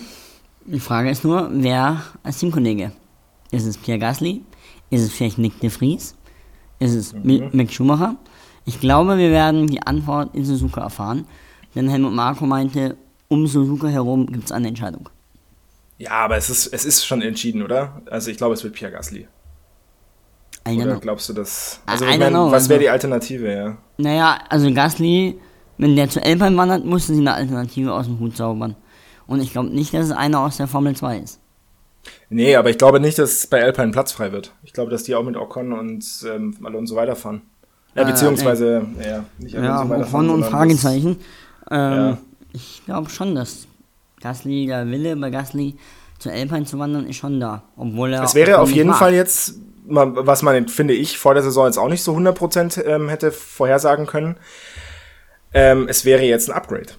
Die 0.65 0.81
Frage 0.81 1.11
ist 1.11 1.25
nur, 1.25 1.49
wer 1.53 2.03
als 2.23 2.39
Teamkollege? 2.39 2.93
Ist 3.51 3.67
es 3.67 3.77
Pierre 3.77 3.99
Gasly? 3.99 4.43
Ist 4.91 5.03
es 5.03 5.13
vielleicht 5.13 5.39
Nick 5.39 5.59
de 5.61 5.69
Vries? 5.71 6.15
Ist 6.79 6.95
es 6.95 7.15
Mi- 7.15 7.49
Mick 7.53 7.73
Schumacher? 7.73 8.17
Ich 8.65 8.81
glaube, 8.81 9.19
wir 9.19 9.31
werden 9.31 9.67
die 9.67 9.83
Antwort 9.83 10.35
in 10.35 10.45
Suzuka 10.45 10.83
erfahren. 10.83 11.27
Denn 11.75 11.89
Helmut 11.89 12.13
Marko 12.13 12.47
meinte, 12.47 12.97
um 13.29 13.47
Suzuka 13.47 13.89
herum 13.89 14.27
gibt 14.27 14.45
es 14.47 14.53
eine 14.53 14.69
Entscheidung. 14.69 15.09
Ja, 15.99 16.11
aber 16.13 16.37
es 16.37 16.51
ist, 16.51 16.67
es 16.67 16.85
ist 16.85 17.05
schon 17.05 17.23
entschieden, 17.23 17.63
oder? 17.63 18.03
Also 18.11 18.31
ich 18.31 18.37
glaube, 18.37 18.55
es 18.55 18.63
wird 18.65 18.75
Pierre 18.75 18.93
Gasly. 18.93 19.27
I 20.69 20.77
Oder 20.77 20.93
know. 20.93 21.01
glaubst 21.01 21.29
du 21.29 21.33
das? 21.33 21.81
Also 21.87 22.05
ich 22.05 22.19
meine, 22.19 22.37
was 22.51 22.69
wäre 22.69 22.75
also- 22.75 22.79
die 22.79 22.89
Alternative, 22.89 23.53
ja? 23.53 23.79
Naja, 23.99 24.39
also 24.49 24.73
Gasly, 24.73 25.39
wenn 25.79 25.97
der 25.97 26.09
zu 26.09 26.23
Alpine 26.23 26.57
wandert, 26.57 26.85
mussten 26.85 27.15
sie 27.15 27.21
eine 27.21 27.35
Alternative 27.35 27.93
aus 27.93 28.07
dem 28.07 28.21
Hut 28.21 28.37
zaubern. 28.37 28.77
Und 29.27 29.41
ich 29.41 29.53
glaube 29.53 29.71
nicht, 29.71 29.93
dass 29.95 30.07
es 30.07 30.13
einer 30.13 30.41
aus 30.41 30.59
der 30.59 30.69
Formel 30.69 30.95
2 30.95 31.19
ist. 31.19 31.41
Nee, 32.29 32.57
aber 32.57 32.71
ich 32.71 32.79
glaube 32.79 33.01
nicht, 33.01 33.19
dass 33.19 33.47
bei 33.47 33.63
Alpine 33.63 33.93
Platz 33.93 34.13
frei 34.13 34.33
wird. 34.33 34.53
Ich 34.63 34.73
glaube, 34.73 34.91
dass 34.91 35.05
die 35.05 35.15
auch 35.15 35.23
mit 35.25 35.37
Ocon 35.37 35.73
und 35.73 36.05
ähm, 36.29 36.57
Alonso 36.65 36.97
weiterfahren. 36.97 37.43
Ja, 37.95 38.03
Äh, 38.03 38.05
beziehungsweise, 38.07 38.87
ja, 39.05 39.25
nicht 39.39 39.55
Ja, 39.55 39.81
Alonso 39.81 40.09
Ocon 40.09 40.31
und 40.31 40.45
Fragezeichen. 40.45 41.17
Ähm, 41.71 41.93
Ja. 41.93 42.19
Ich 42.55 42.83
glaube 42.85 43.09
schon, 43.11 43.35
dass 43.35 43.67
Gasly, 44.21 44.67
der 44.67 44.87
Wille 44.89 45.17
bei 45.17 45.31
Gasly 45.31 45.77
zu 46.19 46.31
Alpine 46.31 46.65
zu 46.65 46.79
wandern, 46.79 47.07
ist 47.07 47.17
schon 47.17 47.41
da. 47.41 47.63
Obwohl 47.77 48.13
er. 48.13 48.23
Es 48.23 48.35
wäre 48.35 48.59
auf 48.59 48.71
jeden 48.71 48.91
mag. 48.91 48.99
Fall 48.99 49.15
jetzt, 49.15 49.55
was 49.87 50.43
man, 50.43 50.69
finde 50.69 50.95
ich, 50.95 51.19
vor 51.19 51.35
der 51.35 51.43
Saison 51.43 51.67
jetzt 51.67 51.79
auch 51.79 51.89
nicht 51.89 52.03
so 52.03 52.15
100% 52.15 52.85
ähm, 52.85 53.09
hätte 53.09 53.33
vorhersagen 53.33 54.07
können. 54.07 54.37
Ähm, 55.55 55.87
es 55.89 56.05
wäre 56.05 56.23
jetzt 56.23 56.49
ein 56.51 56.57
Upgrade. 56.57 56.93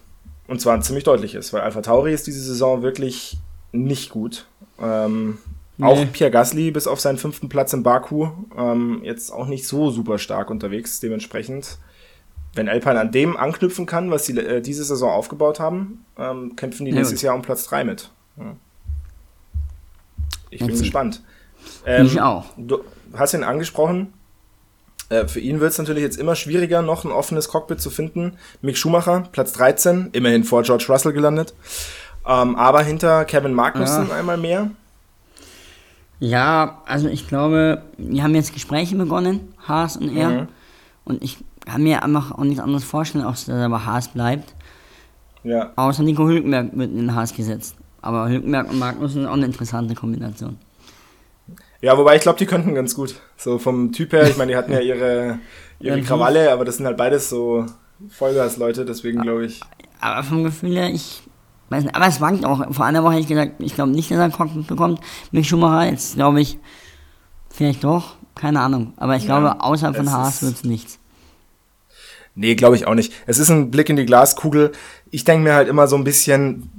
Und 0.47 0.59
zwar 0.59 0.73
ein 0.73 0.81
ziemlich 0.83 1.03
deutliches, 1.05 1.53
weil 1.53 1.61
Alpha 1.61 1.81
Tauri 1.81 2.13
ist 2.13 2.27
diese 2.27 2.41
Saison 2.41 2.81
wirklich 2.81 3.37
nicht 3.71 4.09
gut. 4.09 4.45
Ähm, 4.81 5.37
Nee. 5.77 5.85
Auch 5.87 6.05
Pierre 6.11 6.29
Gasly 6.31 6.69
bis 6.71 6.85
auf 6.87 6.99
seinen 6.99 7.17
fünften 7.17 7.49
Platz 7.49 7.73
in 7.73 7.81
Baku 7.83 8.29
ähm, 8.57 9.01
jetzt 9.03 9.31
auch 9.31 9.47
nicht 9.47 9.67
so 9.67 9.89
super 9.89 10.19
stark 10.19 10.49
unterwegs. 10.51 10.99
Dementsprechend, 10.99 11.79
wenn 12.53 12.69
Alpine 12.69 12.99
an 12.99 13.11
dem 13.11 13.35
anknüpfen 13.35 13.85
kann, 13.87 14.11
was 14.11 14.25
sie 14.27 14.37
äh, 14.37 14.61
diese 14.61 14.83
Saison 14.83 15.09
aufgebaut 15.11 15.59
haben, 15.59 16.05
ähm, 16.17 16.55
kämpfen 16.55 16.85
die 16.85 16.91
Ja, 16.91 16.97
nächstes 16.97 17.19
gut. 17.19 17.23
Jahr 17.25 17.35
um 17.35 17.41
Platz 17.41 17.65
3 17.65 17.85
mit. 17.85 18.11
Ja. 18.37 18.55
Ich 20.51 20.59
bin 20.59 20.69
Jetzt- 20.69 20.79
gespannt. 20.81 21.23
Ähm, 21.85 22.05
Ich 22.05 22.21
auch. 22.21 22.45
Du 22.57 22.83
hast 23.15 23.33
ihn 23.33 23.43
angesprochen. 23.43 24.13
Äh, 25.09 25.27
für 25.27 25.39
ihn 25.39 25.59
wird 25.59 25.71
es 25.71 25.77
natürlich 25.79 26.03
jetzt 26.03 26.17
immer 26.17 26.35
schwieriger, 26.35 26.81
noch 26.81 27.03
ein 27.05 27.11
offenes 27.11 27.47
Cockpit 27.49 27.81
zu 27.81 27.89
finden. 27.89 28.37
Mick 28.61 28.77
Schumacher, 28.77 29.27
Platz 29.31 29.53
13, 29.53 30.09
immerhin 30.11 30.43
vor 30.43 30.61
George 30.63 30.85
Russell 30.89 31.13
gelandet. 31.13 31.53
Ähm, 32.27 32.55
aber 32.55 32.83
hinter 32.83 33.25
Kevin 33.25 33.53
Magnussen 33.53 34.07
Ja. 34.09 34.15
einmal 34.15 34.37
mehr. 34.37 34.69
Ja, 36.23 36.81
also 36.85 37.09
ich 37.09 37.27
glaube, 37.27 37.81
wir 37.97 38.23
haben 38.23 38.33
jetzt 38.33 38.53
Gespräche 38.53 38.95
begonnen, 38.95 39.53
Haas 39.67 39.97
und 39.97 40.15
er. 40.15 40.29
Mhm. 40.29 40.47
Und 41.03 41.21
ich 41.21 41.39
kann 41.65 41.83
mir 41.83 42.01
einfach 42.01 42.31
auch 42.31 42.45
nichts 42.45 42.61
anderes 42.61 42.85
vorstellen, 42.85 43.25
als 43.25 43.43
dass 43.43 43.57
er 43.57 43.67
bei 43.67 43.79
Haas 43.79 44.07
bleibt. 44.07 44.55
Ja, 45.43 45.73
Außer 45.75 46.01
Nico 46.01 46.25
Hülkenberg 46.25 46.77
wird 46.77 46.91
in 46.91 46.95
den 46.95 47.13
Haas 47.13 47.35
gesetzt. 47.35 47.75
Aber 48.01 48.29
Hülkenberg 48.29 48.69
und 48.69 48.79
Magnussen 48.79 49.15
sind 49.15 49.27
auch 49.27 49.33
eine 49.33 49.45
interessante 49.45 49.95
Kombination. 49.95 50.57
Ja, 51.81 51.97
wobei 51.97 52.15
ich 52.15 52.21
glaube, 52.21 52.39
die 52.39 52.45
könnten 52.45 52.73
ganz 52.73 52.95
gut. 52.95 53.19
So 53.35 53.59
vom 53.59 53.91
Typ 53.91 54.13
her, 54.13 54.23
ich 54.23 54.37
meine, 54.37 54.53
die 54.53 54.57
hatten 54.57 54.71
ja 54.71 54.79
ihre, 54.79 55.39
ihre 55.81 56.01
Krawalle, 56.03 56.53
aber 56.53 56.63
das 56.63 56.77
sind 56.77 56.85
halt 56.85 56.95
beides 56.95 57.27
so 57.27 57.65
Vollgas-Leute, 58.07 58.85
deswegen 58.85 59.23
glaube 59.23 59.47
ich. 59.47 59.59
Aber 59.99 60.23
vom 60.23 60.45
Gefühl 60.45 60.71
her, 60.71 60.89
ich 60.89 61.23
aber 61.69 62.07
es 62.07 62.21
wankt 62.21 62.45
auch. 62.45 62.71
Vor 62.73 62.85
einer 62.85 63.03
Woche 63.03 63.13
hätte 63.13 63.21
ich 63.23 63.27
gesagt, 63.27 63.53
ich 63.59 63.75
glaube 63.75 63.91
nicht, 63.91 64.11
dass 64.11 64.17
er 64.19 64.29
Cockpit 64.29 64.67
bekommt. 64.67 64.99
Mick 65.31 65.45
Schumacher, 65.45 65.89
jetzt 65.89 66.15
glaube 66.15 66.39
ich, 66.41 66.59
vielleicht 67.49 67.83
doch, 67.83 68.15
keine 68.35 68.59
Ahnung. 68.61 68.93
Aber 68.97 69.15
ich 69.15 69.23
Ja, 69.25 69.39
glaube, 69.39 69.61
außerhalb 69.61 69.95
von 69.95 70.11
Haas 70.11 70.43
wird 70.43 70.55
es 70.55 70.63
nichts. 70.63 70.99
Nee, 72.35 72.55
glaube 72.55 72.75
ich 72.75 72.87
auch 72.87 72.95
nicht. 72.95 73.13
Es 73.27 73.37
ist 73.37 73.49
ein 73.49 73.69
Blick 73.71 73.89
in 73.89 73.95
die 73.95 74.05
Glaskugel. 74.05 74.71
Ich 75.11 75.23
denke 75.23 75.43
mir 75.43 75.53
halt 75.53 75.67
immer 75.67 75.87
so 75.87 75.95
ein 75.95 76.03
bisschen, 76.03 76.69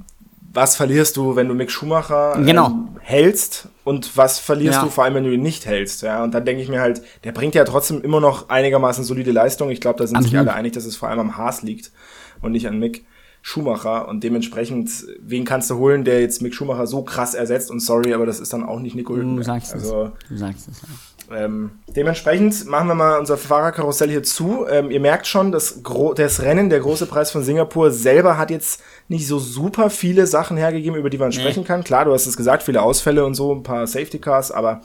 was 0.52 0.74
verlierst 0.76 1.16
du, 1.16 1.36
wenn 1.36 1.48
du 1.48 1.54
Mick 1.54 1.70
Schumacher 1.70 2.34
Genau. 2.44 2.66
ähm, 2.68 2.88
hältst 3.00 3.68
und 3.84 4.16
was 4.16 4.38
verlierst 4.40 4.78
Ja. 4.78 4.84
du 4.84 4.90
vor 4.90 5.04
allem, 5.04 5.14
wenn 5.14 5.24
du 5.24 5.32
ihn 5.32 5.42
nicht 5.42 5.66
hältst. 5.66 6.02
Ja, 6.02 6.24
und 6.24 6.32
dann 6.34 6.44
denke 6.44 6.62
ich 6.62 6.68
mir 6.68 6.80
halt, 6.80 7.02
der 7.24 7.32
bringt 7.32 7.54
ja 7.54 7.64
trotzdem 7.64 8.00
immer 8.02 8.20
noch 8.20 8.48
einigermaßen 8.48 9.04
solide 9.04 9.30
Leistung. 9.32 9.70
Ich 9.70 9.80
glaube, 9.80 9.98
da 9.98 10.06
sind 10.06 10.16
sich 10.22 10.26
Absolut. 10.32 10.48
alle 10.48 10.56
einig, 10.56 10.72
dass 10.72 10.84
es 10.84 10.96
vor 10.96 11.08
allem 11.08 11.20
am 11.20 11.36
Haas 11.36 11.62
liegt 11.62 11.92
und 12.40 12.52
nicht 12.52 12.66
an 12.66 12.78
Mick 12.78 13.04
Schumacher. 13.46 14.08
Und 14.08 14.24
dementsprechend, 14.24 14.90
wen 15.20 15.44
kannst 15.44 15.68
du 15.68 15.76
holen, 15.76 16.02
der 16.04 16.22
jetzt 16.22 16.40
Mick 16.40 16.54
Schumacher 16.54 16.86
so 16.86 17.02
krass 17.02 17.34
ersetzt? 17.34 17.70
Und 17.70 17.80
sorry, 17.80 18.14
aber 18.14 18.24
das 18.24 18.40
ist 18.40 18.54
dann 18.54 18.64
auch 18.64 18.80
nicht 18.80 18.96
Nico 18.96 19.12
Du 19.12 19.18
Hülkenberg. 19.20 19.44
sagst 19.44 19.74
es. 19.74 19.82
Also, 19.82 20.12
Du 20.30 20.36
sagst 20.38 20.66
es, 20.68 20.80
ja. 21.28 21.36
ähm, 21.44 21.72
dementsprechend 21.94 22.64
machen 22.66 22.88
wir 22.88 22.94
mal 22.94 23.18
unser 23.18 23.36
Fahrerkarussell 23.36 24.08
hier 24.08 24.22
zu. 24.22 24.64
Ähm, 24.66 24.90
ihr 24.90 24.98
merkt 24.98 25.26
schon, 25.26 25.52
das, 25.52 25.82
Gro 25.82 26.14
das 26.14 26.40
Rennen, 26.40 26.70
der 26.70 26.80
große 26.80 27.04
Preis 27.04 27.30
von 27.32 27.42
Singapur 27.42 27.90
selber 27.90 28.38
hat 28.38 28.50
jetzt 28.50 28.80
nicht 29.08 29.26
so 29.26 29.38
super 29.38 29.90
viele 29.90 30.26
Sachen 30.26 30.56
hergegeben, 30.56 30.98
über 30.98 31.10
die 31.10 31.18
man 31.18 31.30
sprechen 31.30 31.64
kann. 31.64 31.84
Klar, 31.84 32.06
du 32.06 32.14
hast 32.14 32.26
es 32.26 32.38
gesagt, 32.38 32.62
viele 32.62 32.80
Ausfälle 32.80 33.26
und 33.26 33.34
so, 33.34 33.54
ein 33.54 33.62
paar 33.62 33.86
Safety 33.86 34.20
Cars, 34.20 34.52
aber 34.52 34.80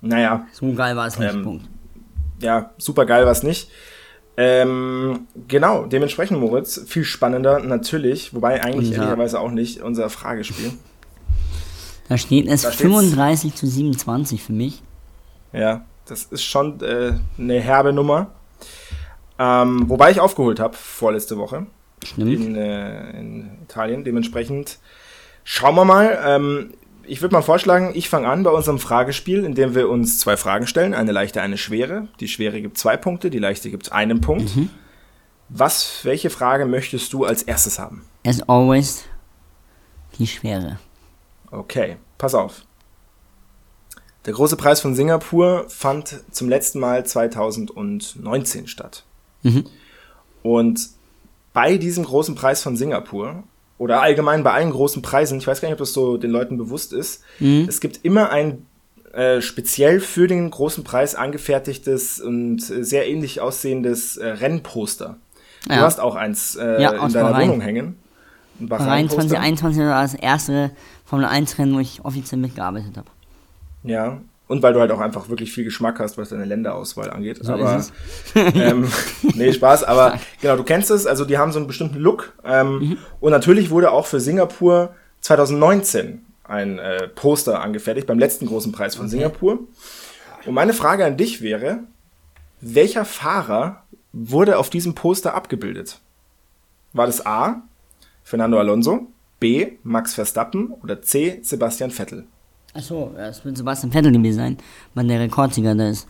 naja, 0.00 0.46
So 0.52 0.72
geil 0.72 0.96
war 0.96 1.08
es 1.08 1.18
nicht, 1.18 1.34
Ähm, 1.34 1.42
Punkt. 1.42 1.66
ja, 2.40 2.70
super 2.78 3.04
geil 3.04 3.26
was 3.26 3.42
nicht. 3.42 3.70
Ähm, 4.40 5.26
genau, 5.48 5.84
dementsprechend, 5.86 6.38
Moritz, 6.38 6.80
viel 6.86 7.02
spannender 7.02 7.58
natürlich, 7.58 8.32
wobei 8.34 8.62
eigentlich 8.62 8.90
Unser- 8.90 9.02
ehrlicherweise 9.02 9.40
auch 9.40 9.50
nicht 9.50 9.82
unser 9.82 10.08
Fragespiel. 10.10 10.72
Da 12.08 12.16
steht 12.16 12.46
es 12.46 12.62
da 12.62 12.68
steht's- 12.70 12.82
35 12.82 13.54
zu 13.56 13.66
27 13.66 14.42
für 14.44 14.52
mich. 14.52 14.80
Ja, 15.52 15.84
das 16.06 16.22
ist 16.24 16.44
schon 16.44 16.80
äh, 16.82 17.14
eine 17.36 17.60
herbe 17.60 17.92
Nummer. 17.92 18.28
Ähm, 19.40 19.88
wobei 19.88 20.12
ich 20.12 20.20
aufgeholt 20.20 20.60
habe 20.60 20.74
vorletzte 20.76 21.36
Woche 21.36 21.66
Stimmt. 22.04 22.32
in, 22.32 22.54
äh, 22.54 23.10
in 23.18 23.50
Italien. 23.64 24.04
Dementsprechend 24.04 24.78
schauen 25.42 25.74
wir 25.74 25.84
mal. 25.84 26.16
Ähm, 26.24 26.74
ich 27.08 27.22
würde 27.22 27.34
mal 27.34 27.42
vorschlagen, 27.42 27.92
ich 27.94 28.08
fange 28.08 28.28
an 28.28 28.42
bei 28.42 28.50
unserem 28.50 28.78
Fragespiel, 28.78 29.44
in 29.44 29.54
dem 29.54 29.74
wir 29.74 29.88
uns 29.88 30.18
zwei 30.18 30.36
Fragen 30.36 30.66
stellen. 30.66 30.94
Eine 30.94 31.12
leichte, 31.12 31.40
eine 31.40 31.58
schwere. 31.58 32.08
Die 32.20 32.28
schwere 32.28 32.60
gibt 32.60 32.78
zwei 32.78 32.96
Punkte, 32.96 33.30
die 33.30 33.38
leichte 33.38 33.70
gibt 33.70 33.92
einen 33.92 34.20
Punkt. 34.20 34.50
Was, 35.48 36.00
welche 36.04 36.30
Frage 36.30 36.66
möchtest 36.66 37.12
du 37.12 37.24
als 37.24 37.42
erstes 37.42 37.78
haben? 37.78 38.04
As 38.26 38.42
always, 38.42 39.04
die 40.18 40.26
Schwere. 40.26 40.78
Okay, 41.50 41.96
pass 42.18 42.34
auf. 42.34 42.66
Der 44.26 44.34
große 44.34 44.56
Preis 44.56 44.80
von 44.80 44.94
Singapur 44.94 45.64
fand 45.68 46.22
zum 46.30 46.50
letzten 46.50 46.80
Mal 46.80 47.06
2019 47.06 48.66
statt. 48.66 49.04
Mhm. 49.42 49.64
Und 50.42 50.90
bei 51.54 51.78
diesem 51.78 52.04
großen 52.04 52.34
Preis 52.34 52.62
von 52.62 52.76
Singapur 52.76 53.44
oder 53.78 54.02
allgemein 54.02 54.42
bei 54.42 54.52
allen 54.52 54.70
großen 54.70 55.02
Preisen, 55.02 55.38
ich 55.38 55.46
weiß 55.46 55.60
gar 55.60 55.68
nicht, 55.68 55.74
ob 55.74 55.78
das 55.78 55.92
so 55.92 56.16
den 56.18 56.30
Leuten 56.30 56.58
bewusst 56.58 56.92
ist, 56.92 57.22
Mhm. 57.38 57.66
es 57.68 57.80
gibt 57.80 58.04
immer 58.04 58.30
ein 58.30 58.66
äh, 59.14 59.40
speziell 59.40 60.00
für 60.00 60.26
den 60.26 60.50
großen 60.50 60.84
Preis 60.84 61.14
angefertigtes 61.14 62.20
und 62.20 62.58
äh, 62.70 62.84
sehr 62.84 63.08
ähnlich 63.08 63.40
aussehendes 63.40 64.16
äh, 64.18 64.26
Rennposter. 64.28 65.16
Du 65.66 65.72
Ja. 65.74 65.80
hast 65.80 65.98
auch 65.98 66.14
eins 66.14 66.56
äh, 66.56 66.82
Ja, 66.82 66.90
in 66.90 67.12
deiner 67.12 67.30
Bahrain. 67.30 67.48
Wohnung 67.48 67.60
hängen. 67.62 67.96
Ein 68.60 68.68
Bahrain 68.68 68.86
Bahrain-Poster. 68.86 69.28
2021 69.28 69.82
war 69.82 70.02
das 70.02 70.14
erste 70.14 70.70
Formel 71.06 71.24
1 71.26 71.58
Rennen, 71.58 71.74
wo 71.74 71.78
ich 71.78 72.04
offiziell 72.04 72.40
mitgearbeitet 72.40 72.96
habe. 72.96 73.08
Ja. 73.82 74.20
Und 74.48 74.62
weil 74.62 74.72
du 74.72 74.80
halt 74.80 74.90
auch 74.90 75.00
einfach 75.00 75.28
wirklich 75.28 75.52
viel 75.52 75.64
Geschmack 75.64 76.00
hast, 76.00 76.16
was 76.16 76.30
deine 76.30 76.46
Länderauswahl 76.46 77.10
angeht. 77.10 77.38
So 77.42 77.52
aber 77.52 77.84
ähm, 78.34 78.88
nee, 79.34 79.52
Spaß, 79.52 79.84
aber 79.84 80.18
genau, 80.40 80.56
du 80.56 80.64
kennst 80.64 80.90
es, 80.90 81.06
also 81.06 81.26
die 81.26 81.36
haben 81.36 81.52
so 81.52 81.58
einen 81.58 81.66
bestimmten 81.66 81.98
Look. 81.98 82.32
Ähm, 82.44 82.96
Und 83.20 83.30
natürlich 83.30 83.70
wurde 83.70 83.92
auch 83.92 84.06
für 84.06 84.20
Singapur 84.20 84.94
2019 85.20 86.24
ein 86.44 86.78
äh, 86.78 87.08
Poster 87.08 87.60
angefertigt, 87.60 88.06
beim 88.06 88.18
letzten 88.18 88.46
großen 88.46 88.72
Preis 88.72 88.96
von 88.96 89.08
Singapur. 89.08 89.58
Und 90.46 90.54
meine 90.54 90.72
Frage 90.72 91.04
an 91.04 91.18
dich 91.18 91.42
wäre, 91.42 91.80
welcher 92.62 93.04
Fahrer 93.04 93.84
wurde 94.12 94.58
auf 94.58 94.70
diesem 94.70 94.94
Poster 94.94 95.34
abgebildet? 95.34 96.00
War 96.94 97.06
das 97.06 97.24
A, 97.26 97.62
Fernando 98.24 98.58
Alonso, 98.58 99.08
B, 99.40 99.72
Max 99.82 100.14
Verstappen 100.14 100.70
oder 100.82 101.02
C, 101.02 101.40
Sebastian 101.42 101.90
Vettel? 101.90 102.24
Achso, 102.78 103.12
es 103.16 103.44
wird 103.44 103.56
Sebastian 103.56 103.90
Vettel 103.90 104.12
gewesen 104.12 104.36
sein, 104.38 104.58
weil 104.94 105.08
der 105.08 105.18
Rekordsieger 105.18 105.74
da 105.74 105.88
ist. 105.88 106.06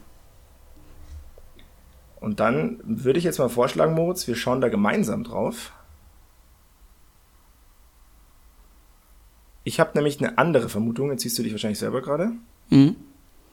Und 2.20 2.40
dann 2.40 2.78
würde 2.84 3.18
ich 3.18 3.24
jetzt 3.24 3.38
mal 3.38 3.48
vorschlagen, 3.48 3.94
Moritz, 3.94 4.26
wir 4.26 4.36
schauen 4.36 4.60
da 4.60 4.68
gemeinsam 4.68 5.24
drauf. 5.24 5.72
Ich 9.64 9.80
habe 9.80 9.92
nämlich 9.94 10.18
eine 10.20 10.36
andere 10.36 10.68
Vermutung, 10.68 11.10
jetzt 11.10 11.22
siehst 11.22 11.38
du 11.38 11.42
dich 11.42 11.52
wahrscheinlich 11.52 11.78
selber 11.78 12.02
gerade. 12.02 12.32
Mhm. 12.68 12.96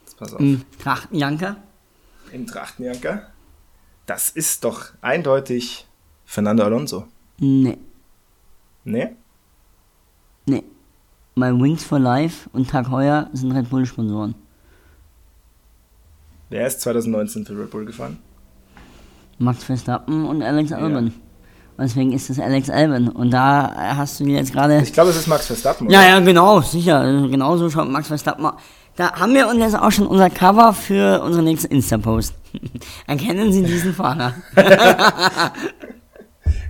Jetzt 0.04 0.18
pass 0.18 0.34
auf. 0.34 0.40
Mhm. 0.40 0.62
Trachtenjanker? 0.78 1.56
Im 2.32 2.46
Trachtenjanker. 2.46 3.30
Das 4.04 4.28
ist 4.28 4.64
doch 4.64 4.90
eindeutig 5.00 5.86
Fernando 6.26 6.64
Alonso. 6.64 7.06
Nee, 7.38 7.78
Ne? 8.84 9.16
nee. 10.44 10.62
Weil 11.38 11.60
Wings 11.60 11.84
for 11.84 11.98
Life 11.98 12.48
und 12.54 12.70
Tag 12.70 12.90
Heuer 12.90 13.28
sind 13.34 13.52
Red 13.52 13.68
Bull 13.68 13.84
Sponsoren. 13.84 14.34
Wer 16.48 16.66
ist 16.66 16.80
2019 16.80 17.44
für 17.44 17.58
Red 17.58 17.70
Bull 17.70 17.84
gefahren? 17.84 18.18
Max 19.38 19.62
Verstappen 19.64 20.24
und 20.26 20.42
Alex 20.42 20.72
Albon. 20.72 21.08
Und 21.08 21.12
deswegen 21.78 22.12
ist 22.12 22.30
es 22.30 22.40
Alex 22.40 22.70
Albon. 22.70 23.08
Und 23.10 23.32
da 23.32 23.70
hast 23.96 24.18
du 24.18 24.24
jetzt 24.24 24.50
gerade. 24.54 24.80
Ich 24.80 24.94
glaube, 24.94 25.10
es 25.10 25.16
ist 25.16 25.26
Max 25.26 25.46
Verstappen. 25.46 25.90
Ja, 25.90 25.98
oder? 26.00 26.08
ja, 26.08 26.20
genau, 26.20 26.62
sicher. 26.62 27.02
Genauso 27.28 27.68
schaut 27.68 27.90
Max 27.90 28.08
Verstappen. 28.08 28.48
Da 28.96 29.12
haben 29.12 29.34
wir 29.34 29.46
uns 29.46 29.58
jetzt 29.58 29.78
auch 29.78 29.92
schon 29.92 30.06
unser 30.06 30.30
Cover 30.30 30.72
für 30.72 31.20
unseren 31.22 31.44
nächsten 31.44 31.70
Insta-Post. 31.70 32.32
Erkennen 33.06 33.52
Sie 33.52 33.62
diesen 33.62 33.92
Fahrer? 33.92 34.32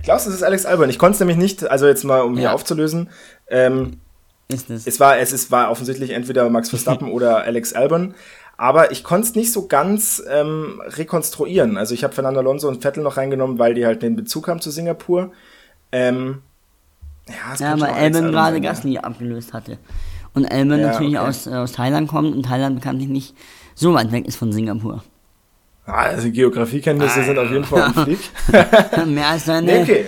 Glaubst 0.03 0.25
du, 0.25 0.29
es 0.31 0.35
ist 0.35 0.43
Alex 0.43 0.65
Albon? 0.65 0.89
Ich 0.89 0.99
konnte 0.99 1.13
es 1.13 1.19
nämlich 1.21 1.37
nicht, 1.37 1.63
also 1.71 1.87
jetzt 1.87 2.03
mal, 2.03 2.19
um 2.19 2.33
hier 2.33 2.45
Ja. 2.45 2.53
aufzulösen. 2.53 3.09
Ähm, 3.49 4.01
Ist 4.49 4.69
es. 4.69 4.87
es 4.87 4.99
war, 4.99 5.17
es 5.17 5.33
ist, 5.33 5.51
war 5.51 5.69
offensichtlich 5.71 6.11
entweder 6.11 6.49
Max 6.49 6.69
Verstappen 6.69 7.11
oder 7.11 7.43
Alex 7.43 7.73
Albon. 7.73 8.15
Aber 8.57 8.91
ich 8.91 9.03
konnte 9.03 9.27
es 9.27 9.35
nicht 9.35 9.51
so 9.53 9.67
ganz 9.67 10.23
ähm, 10.29 10.81
rekonstruieren. 10.85 11.77
Also 11.77 11.93
ich 11.93 12.03
habe 12.03 12.13
Fernando 12.13 12.39
Alonso 12.39 12.67
und 12.67 12.81
Vettel 12.81 13.03
noch 13.03 13.17
reingenommen, 13.17 13.59
weil 13.59 13.75
die 13.75 13.85
halt 13.85 14.01
den 14.01 14.15
Bezug 14.15 14.47
haben 14.47 14.61
zu 14.61 14.71
Singapur. 14.71 15.31
Ähm, 15.91 16.41
ja, 17.27 17.55
Ja, 17.59 17.79
weil 17.79 17.91
Albon 17.91 18.31
gerade 18.31 18.57
ja. 18.57 18.63
Gasly 18.63 18.97
abgelöst 18.97 19.53
hatte. 19.53 19.77
Und 20.33 20.45
Albon 20.51 20.79
Ja, 20.79 20.87
natürlich 20.87 21.17
okay. 21.19 21.27
aus, 21.27 21.45
äh, 21.45 21.53
aus 21.53 21.73
Thailand 21.73 22.07
kommt 22.07 22.35
und 22.35 22.43
Thailand 22.43 22.75
bekanntlich 22.75 23.09
nicht 23.09 23.35
so 23.75 23.93
weit 23.93 24.11
weg 24.11 24.25
ist 24.27 24.37
von 24.37 24.51
Singapur. 24.51 25.03
Ah, 25.85 26.03
also 26.03 26.29
Geografiekenntnisse 26.31 27.23
sind 27.23 27.37
auf 27.37 27.49
jeden 27.49 27.63
Fall 27.63 27.81
am 27.83 27.93
Flieg. 27.93 28.19
Mehr 29.05 29.27
als 29.27 29.45
seine 29.45 29.67
Nee, 29.67 29.81
okay. 29.83 30.05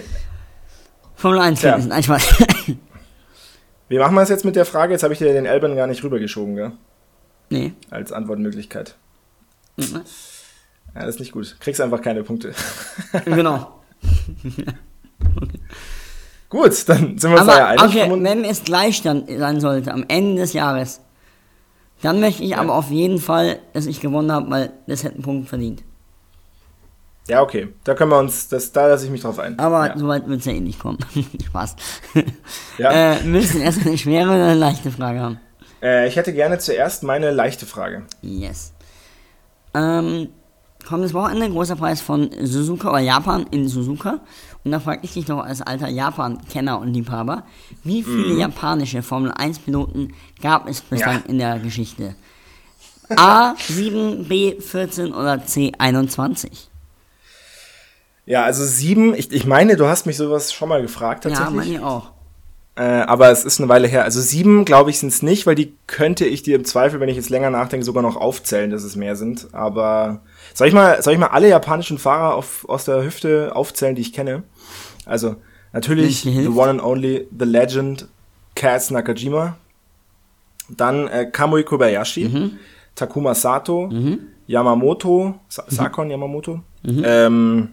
Formel 1.16 1.40
1 1.40 1.60
Tja. 1.60 1.72
Kenntnisse. 1.72 1.90
Nein, 1.90 2.04
Spaß. 2.04 2.46
Wie 3.90 3.98
machen 3.98 4.16
wir 4.16 4.22
es 4.22 4.30
jetzt 4.30 4.46
mit 4.46 4.56
der 4.56 4.66
Frage? 4.66 4.94
Jetzt 4.94 5.04
habe 5.04 5.14
ich 5.14 5.20
dir 5.20 5.34
den 5.34 5.48
Albon 5.48 5.76
gar 5.76 5.88
nicht 5.88 6.04
rübergeschoben, 6.04 6.56
gell? 6.56 6.72
nee. 7.50 7.74
Als 7.90 8.14
Antwortmöglichkeit. 8.14 8.96
Mhm. 9.78 10.04
Ja, 10.96 11.02
das 11.02 11.16
ist 11.16 11.20
nicht 11.20 11.32
gut. 11.32 11.58
Kriegst 11.60 11.82
einfach 11.82 12.02
keine 12.02 12.24
Punkte. 12.24 12.54
genau. 13.26 13.82
Gut, 16.50 16.90
dann 16.90 17.18
sind 17.18 17.32
wir 17.32 17.40
uns 17.40 17.48
ja 17.48 17.68
einig. 17.68 17.84
okay, 17.84 18.10
wenn 18.24 18.44
es 18.44 18.64
Gleichstand 18.64 19.30
sein 19.30 19.60
sollte 19.60 19.94
am 19.94 20.04
Ende 20.08 20.42
des 20.42 20.54
Jahres, 20.54 21.00
dann 22.02 22.20
möchte 22.20 22.42
ich 22.44 22.58
aber 22.58 22.74
auf 22.74 22.90
jeden 22.90 23.20
Fall, 23.20 23.60
dass 23.74 23.86
ich 23.86 24.02
gewonnen 24.02 24.32
habe, 24.32 24.50
weil 24.50 24.72
das 24.88 25.04
hätte 25.04 25.16
einen 25.16 25.24
Punkt 25.24 25.48
verdient. 25.50 25.84
Ja, 27.30 27.44
okay. 27.44 27.70
Da 27.84 27.94
können 27.94 28.12
wir 28.12 28.18
uns, 28.18 28.50
das, 28.50 28.72
da 28.72 28.88
lasse 28.88 29.06
ich 29.06 29.12
mich 29.12 29.22
drauf 29.22 29.38
ein. 29.40 29.58
Aber 29.60 29.88
ja. 29.88 29.98
so 29.98 30.08
weit 30.08 30.28
wird 30.28 30.40
es 30.40 30.46
ja 30.46 30.54
eh 30.54 30.60
nicht 30.60 30.80
kommen. 30.80 30.98
Spaß. 31.46 31.76
Ja. 32.78 33.14
Äh, 33.14 33.24
müssen 33.24 33.62
erst 33.62 33.86
eine 33.86 33.98
schwere 33.98 34.30
oder 34.30 34.46
eine 34.46 34.56
leichte 34.56 34.92
Frage 34.92 35.20
haben. 35.20 35.40
Äh, 35.82 36.08
ich 36.08 36.16
hätte 36.16 36.34
gerne 36.34 36.58
zuerst 36.58 37.04
meine 37.04 37.32
leichte 37.32 37.66
Frage. 37.66 38.06
Yes. 38.22 38.74
Ähm, 39.74 40.30
kommendes 40.88 41.14
Wochenende, 41.14 41.50
großer 41.50 41.76
Preis 41.76 42.02
von 42.02 42.32
Suzuka 42.42 42.90
oder 42.90 43.00
Japan 43.00 43.46
in 43.52 43.68
Suzuka. 43.68 44.20
Und 44.64 44.72
da 44.72 44.80
frage 44.80 45.02
ich 45.04 45.14
dich 45.14 45.26
doch 45.26 45.40
als 45.40 45.62
alter 45.62 45.88
Japan-Kenner 45.88 46.80
und 46.80 46.94
Liebhaber, 46.94 47.44
wie 47.84 48.04
viele 48.04 48.38
japanische 48.40 49.04
Formel 49.04 49.32
1-Piloten 49.32 50.14
gab 50.42 50.68
es 50.68 50.82
bislang. 50.82 51.22
Ja. 51.24 51.30
in 51.30 51.38
der 51.38 51.60
Geschichte? 51.60 52.16
A7, 53.10 54.28
B14 54.28 55.14
oder 55.14 55.36
C21? 55.36 56.69
Ja, 58.30 58.44
also 58.44 58.64
sieben, 58.64 59.16
ich, 59.16 59.32
ich 59.34 59.46
meine, 59.48 59.76
du 59.76 59.88
hast 59.88 60.06
mich 60.06 60.16
sowas 60.16 60.54
schon 60.54 60.70
mal 60.70 60.82
gefragt 60.84 61.26
Ja, 61.26 61.32
tatsächlich. 61.32 61.56
meine 61.58 61.72
ich 61.72 61.80
auch. 61.82 62.12
Äh, 62.76 62.84
aber 63.02 63.32
es 63.32 63.44
ist 63.44 63.60
eine 63.60 63.68
Weile 63.70 63.88
her. 63.88 64.04
Also 64.04 64.22
sieben, 64.22 64.66
glaube 64.66 64.92
ich, 64.92 65.00
sind 65.00 65.10
es 65.10 65.24
nicht, 65.24 65.48
weil 65.48 65.56
die 65.56 65.74
könnte 65.88 66.26
ich 66.26 66.44
dir 66.44 66.56
im 66.56 66.64
Zweifel, 66.64 67.00
wenn 67.00 67.10
ich 67.10 67.16
jetzt 67.18 67.32
länger 67.32 67.50
nachdenke, 67.50 67.84
sogar 67.84 68.04
noch 68.04 68.16
aufzählen, 68.16 68.70
dass 68.70 68.84
es 68.84 68.96
mehr 68.96 69.16
sind. 69.16 69.48
Aber 69.52 70.22
soll 70.54 70.68
ich 70.68 70.74
mal, 70.76 71.02
soll 71.02 71.14
ich 71.14 71.20
mal 71.20 71.28
alle 71.28 71.50
japanischen 71.50 71.98
Fahrer 71.98 72.36
auf, 72.36 72.70
aus 72.70 72.86
der 72.86 73.04
Hüfte 73.04 73.52
aufzählen, 73.56 73.96
die 73.96 74.02
ich 74.04 74.14
kenne? 74.14 74.44
Also 75.08 75.36
natürlich 75.74 76.22
the 76.22 76.48
one 76.50 76.70
and 76.70 76.84
only, 76.84 77.28
the 77.38 77.46
legend, 77.46 78.08
Kaz 78.56 78.92
Nakajima. 78.92 79.58
Dann 80.70 81.08
äh, 81.08 81.26
Kamui 81.26 81.64
Kobayashi, 81.64 82.26
Mhm. 82.30 82.52
Takuma 82.96 83.34
Sato, 83.34 83.90
Yamamoto, 84.46 85.36
Sa 85.48 85.64
Mhm. 85.64 85.76
Sakon 85.76 86.10
Yamamoto. 86.12 86.60
Ähm, 86.86 87.70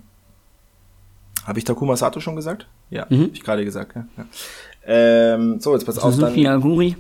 Habe 1.46 1.58
ich 1.58 1.64
Takuma 1.64 1.96
Sato 1.96 2.20
schon 2.20 2.36
gesagt? 2.36 2.66
Ja, 2.90 3.06
Mhm. 3.08 3.24
hab 3.24 3.32
ich 3.32 3.42
gerade 3.42 3.64
gesagt. 3.64 3.94
Ja. 3.96 4.06
ja. 4.16 4.24
Ähm, 4.84 5.60
so, 5.60 5.72
jetzt 5.74 5.84
pass 5.86 5.98
auf, 5.98 6.14
Suzuki 6.14 6.46
Aguri. 6.46 6.96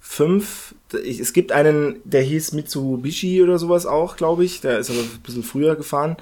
fünf. 0.00 0.74
Ich, 1.04 1.20
es 1.20 1.32
gibt 1.32 1.52
einen, 1.52 1.96
der 2.04 2.22
hieß 2.22 2.52
Mitsubishi 2.52 3.42
oder 3.42 3.58
sowas 3.58 3.86
auch, 3.86 4.16
glaube 4.16 4.44
ich. 4.44 4.60
Der 4.60 4.78
ist 4.78 4.90
aber 4.90 5.00
ein 5.00 5.20
bisschen 5.22 5.42
früher 5.42 5.76
gefahren. 5.76 6.16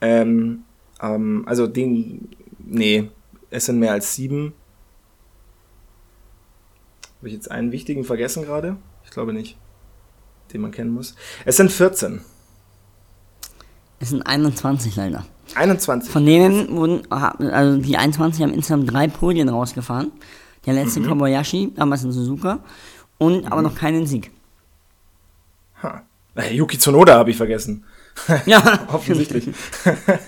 Ähm, 0.00 0.62
ähm, 1.00 1.44
also 1.46 1.66
den, 1.66 2.28
nee, 2.58 3.08
es 3.50 3.66
sind 3.66 3.78
mehr 3.78 3.92
als 3.92 4.14
sieben. 4.14 4.52
Habe 7.18 7.28
ich 7.28 7.34
jetzt 7.34 7.50
einen 7.50 7.72
wichtigen 7.72 8.04
vergessen 8.04 8.44
gerade? 8.44 8.76
Ich 9.04 9.10
glaube 9.10 9.32
nicht. 9.32 9.56
Den 10.52 10.60
man 10.60 10.72
kennen 10.72 10.90
muss. 10.92 11.14
Es 11.44 11.56
sind 11.56 11.72
14. 11.72 12.20
Es 14.04 14.10
sind 14.10 14.20
21 14.26 14.96
leider. 14.96 15.24
21. 15.54 16.10
Von 16.12 16.26
denen 16.26 16.76
wurden, 16.76 17.10
also 17.10 17.78
die 17.80 17.96
21 17.96 18.42
haben 18.42 18.52
insgesamt 18.52 18.92
drei 18.92 19.08
Podien 19.08 19.48
rausgefahren. 19.48 20.12
Der 20.66 20.74
letzte 20.74 21.00
Mhm. 21.00 21.06
Kobayashi, 21.08 21.72
damals 21.74 22.04
in 22.04 22.12
Suzuka. 22.12 22.58
Und 23.16 23.50
aber 23.50 23.62
noch 23.62 23.74
keinen 23.74 24.06
Sieg. 24.06 24.30
Ha. 25.82 26.02
Yuki 26.50 26.76
Tsunoda 26.78 27.14
habe 27.14 27.30
ich 27.30 27.36
vergessen. 27.38 27.84
Ja, 28.44 28.80
Offensichtlich. 28.92 29.48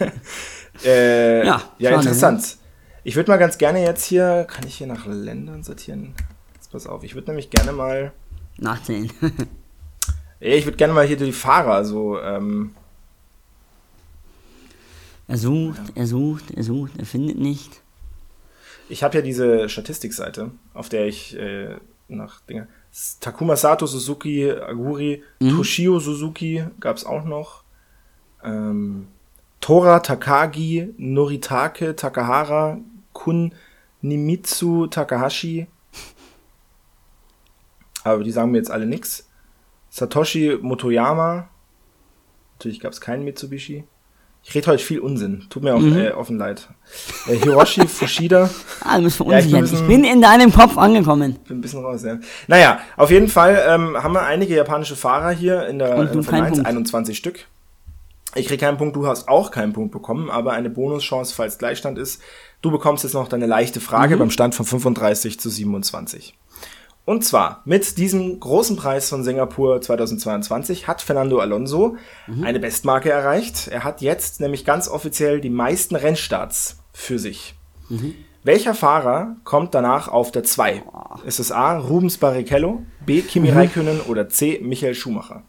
äh, 0.84 1.44
Ja, 1.46 1.60
ja, 1.78 1.90
schade, 1.90 2.02
interessant. 2.02 2.56
Ich 3.04 3.14
würde 3.14 3.30
mal 3.30 3.36
ganz 3.36 3.58
gerne 3.58 3.82
jetzt 3.82 4.04
hier, 4.06 4.46
kann 4.50 4.66
ich 4.66 4.76
hier 4.76 4.86
nach 4.86 5.04
Ländern 5.04 5.62
sortieren? 5.64 6.14
Jetzt 6.54 6.72
pass 6.72 6.86
auf, 6.86 7.04
ich 7.04 7.14
würde 7.14 7.28
nämlich 7.28 7.50
gerne 7.50 7.72
mal, 7.72 8.12
Nachzählen. 8.58 9.10
ich 10.40 10.64
würde 10.64 10.78
gerne 10.78 10.94
mal 10.94 11.06
hier 11.06 11.18
die 11.18 11.30
Fahrer 11.32 11.84
so, 11.84 12.18
ähm, 12.22 12.70
er 15.28 15.36
sucht, 15.36 15.80
er 15.94 16.06
sucht, 16.06 16.50
er 16.52 16.62
sucht, 16.62 16.92
er 16.98 17.06
findet 17.06 17.38
nicht. 17.38 17.82
ich 18.88 19.02
habe 19.02 19.16
ja 19.16 19.22
diese 19.22 19.68
Statistikseite, 19.68 20.50
auf 20.74 20.88
der 20.88 21.06
ich 21.06 21.36
äh, 21.36 21.76
nach 22.08 22.40
Dinge, 22.42 22.68
Takuma 23.20 23.56
Sato, 23.56 23.86
Suzuki, 23.86 24.50
Aguri, 24.50 25.22
Toshio 25.40 25.98
Suzuki 25.98 26.64
gab's 26.80 27.04
auch 27.04 27.24
noch, 27.24 27.64
ähm, 28.44 29.08
Tora 29.60 30.00
Takagi, 30.00 30.94
Noritake 30.96 31.96
Takahara, 31.96 32.78
Kun 33.12 33.52
Nimitsu 34.02 34.86
Takahashi, 34.86 35.66
aber 38.04 38.22
die 38.22 38.30
sagen 38.30 38.52
mir 38.52 38.58
jetzt 38.58 38.70
alle 38.70 38.86
nix. 38.86 39.28
Satoshi 39.90 40.58
Motoyama, 40.60 41.48
natürlich 42.54 42.78
gab's 42.78 43.00
keinen 43.00 43.24
Mitsubishi. 43.24 43.84
Ich 44.48 44.54
rede 44.54 44.68
heute 44.70 44.82
viel 44.84 45.00
Unsinn, 45.00 45.44
tut 45.50 45.64
mir 45.64 45.74
auch 45.74 45.82
äh, 45.82 46.12
offen 46.12 46.38
leid. 46.38 46.68
Äh, 47.26 47.34
Hiroshi 47.36 47.86
Fushida, 47.88 48.48
Ah, 48.80 48.96
du 48.98 49.04
bist 49.04 49.18
Ja, 49.18 49.38
ich 49.38 49.50
bin 49.50 49.50
verunsichert. 49.50 49.54
ein 49.58 49.64
ich 49.64 49.70
bisschen- 49.72 49.86
bin 49.88 50.04
in 50.04 50.20
deinem 50.22 50.52
Kopf 50.52 50.78
angekommen. 50.78 51.36
bin 51.48 51.58
ein 51.58 51.60
bisschen 51.60 51.84
raus, 51.84 52.04
ja. 52.04 52.18
Naja, 52.46 52.78
auf 52.96 53.10
jeden 53.10 53.26
Fall 53.28 53.60
ähm, 53.68 54.00
haben 54.00 54.12
wir 54.14 54.22
einige 54.22 54.54
japanische 54.54 54.94
Fahrer 54.94 55.30
hier 55.32 55.66
in 55.66 55.80
der, 55.80 55.96
Und 55.96 56.06
in 56.06 56.12
du 56.12 56.12
der 56.14 56.22
Formel 56.22 56.30
keinen 56.30 56.44
1, 56.46 56.54
Punkt. 56.58 56.66
21 56.68 57.18
Stück. 57.18 57.46
Ich 58.36 58.46
krieg 58.46 58.60
keinen 58.60 58.78
Punkt, 58.78 58.94
du 58.94 59.06
hast 59.06 59.28
auch 59.28 59.50
keinen 59.50 59.72
Punkt 59.72 59.90
bekommen, 59.92 60.30
aber 60.30 60.52
eine 60.52 60.70
Bonuschance, 60.70 61.34
falls 61.34 61.58
Gleichstand 61.58 61.98
ist. 61.98 62.20
Du 62.62 62.70
bekommst 62.70 63.02
jetzt 63.02 63.14
noch 63.14 63.28
deine 63.28 63.46
leichte 63.46 63.80
Frage 63.80 64.14
Mhm. 64.14 64.20
beim 64.20 64.30
Stand 64.30 64.54
von 64.54 64.64
35 64.66 65.40
zu 65.40 65.50
27. 65.50 66.34
Und 67.06 67.24
zwar 67.24 67.62
mit 67.64 67.98
diesem 67.98 68.40
großen 68.40 68.76
Preis 68.76 69.08
von 69.08 69.22
Singapur 69.22 69.80
2022 69.80 70.88
hat 70.88 71.00
Fernando 71.00 71.38
Alonso 71.38 71.96
Mhm. 72.26 72.42
eine 72.44 72.58
Bestmarke 72.58 73.10
erreicht. 73.10 73.68
Er 73.68 73.84
hat 73.84 74.02
jetzt 74.02 74.40
nämlich 74.40 74.64
ganz 74.64 74.88
offiziell 74.88 75.40
die 75.40 75.48
meisten 75.48 75.94
Rennstarts 75.94 76.78
für 76.92 77.18
sich. 77.20 77.54
Welcher 78.42 78.74
Fahrer 78.74 79.36
kommt 79.44 79.72
danach 79.74 80.08
auf 80.08 80.32
der 80.32 80.42
2? 80.42 80.82
Ist 81.24 81.38
es 81.38 81.52
A. 81.52 81.78
Rubens 81.78 82.18
Barrichello, 82.18 82.82
B. 83.06 83.22
Kimi 83.22 83.50
Räikkönen 83.50 84.00
oder 84.00 84.28
C. 84.28 84.60
Michael 84.62 84.94
Schumacher? 84.96 85.42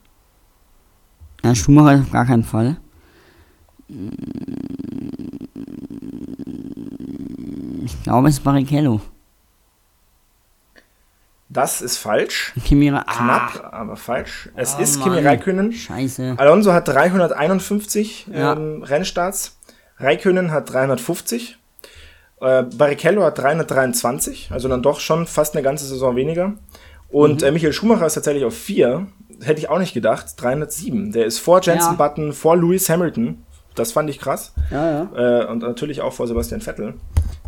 Ja, 1.44 1.56
Schumacher 1.56 2.02
auf 2.02 2.12
gar 2.12 2.26
keinen 2.26 2.44
Fall. 2.44 2.78
Ich 7.86 8.04
glaube, 8.04 8.28
es 8.30 8.36
ist 8.36 8.44
Barrichello. 8.44 9.02
Das 11.50 11.82
ist 11.82 11.98
falsch. 11.98 12.54
Kimira. 12.66 13.04
Knapp, 13.04 13.70
aber 13.72 13.96
falsch. 13.96 14.50
Es 14.56 14.76
Ah, 14.76 14.80
ist 14.80 15.02
Kimi 15.02 15.16
Mann. 15.16 15.28
Räikkönen. 15.28 15.72
Scheiße. 15.72 16.36
Alonso 16.38 16.74
hat 16.74 16.88
351 16.88 18.28
Ja. 18.34 18.54
ähm, 18.54 18.84
Rennstarts. 18.84 19.58
Räikkönen 20.00 20.52
hat 20.52 20.72
350. 20.72 21.58
Äh, 22.42 22.64
Barrichello 22.64 23.24
hat 23.24 23.38
323, 23.40 24.50
also 24.52 24.68
dann 24.68 24.84
doch 24.84 25.00
schon 25.00 25.26
fast 25.26 25.56
eine 25.56 25.64
ganze 25.64 25.86
Saison 25.88 26.16
weniger. 26.16 26.54
Und 27.10 27.42
Mhm. 27.42 27.48
äh, 27.48 27.52
Michael 27.52 27.74
Schumacher 27.74 28.06
ist 28.06 28.14
tatsächlich 28.16 28.44
auf 28.46 28.56
4. 28.56 29.08
Hätte 29.42 29.60
ich 29.60 29.70
auch 29.70 29.80
nicht 29.80 29.94
gedacht. 29.94 30.34
307. 30.38 31.12
Der 31.14 31.26
ist 31.26 31.40
vor 31.40 31.62
Jensen 31.62 31.92
Ja. 31.92 32.08
Button, 32.08 32.34
vor 32.34 32.58
Lewis 32.58 32.90
Hamilton. 32.90 33.44
Das 33.76 33.92
fand 33.92 34.10
ich 34.10 34.20
krass. 34.20 34.54
Ja, 34.72 35.08
ja. 35.16 35.42
Äh, 35.44 35.46
und 35.46 35.60
natürlich 35.60 36.02
auch 36.02 36.12
vor 36.14 36.28
Sebastian 36.28 36.62
Vettel, 36.62 36.96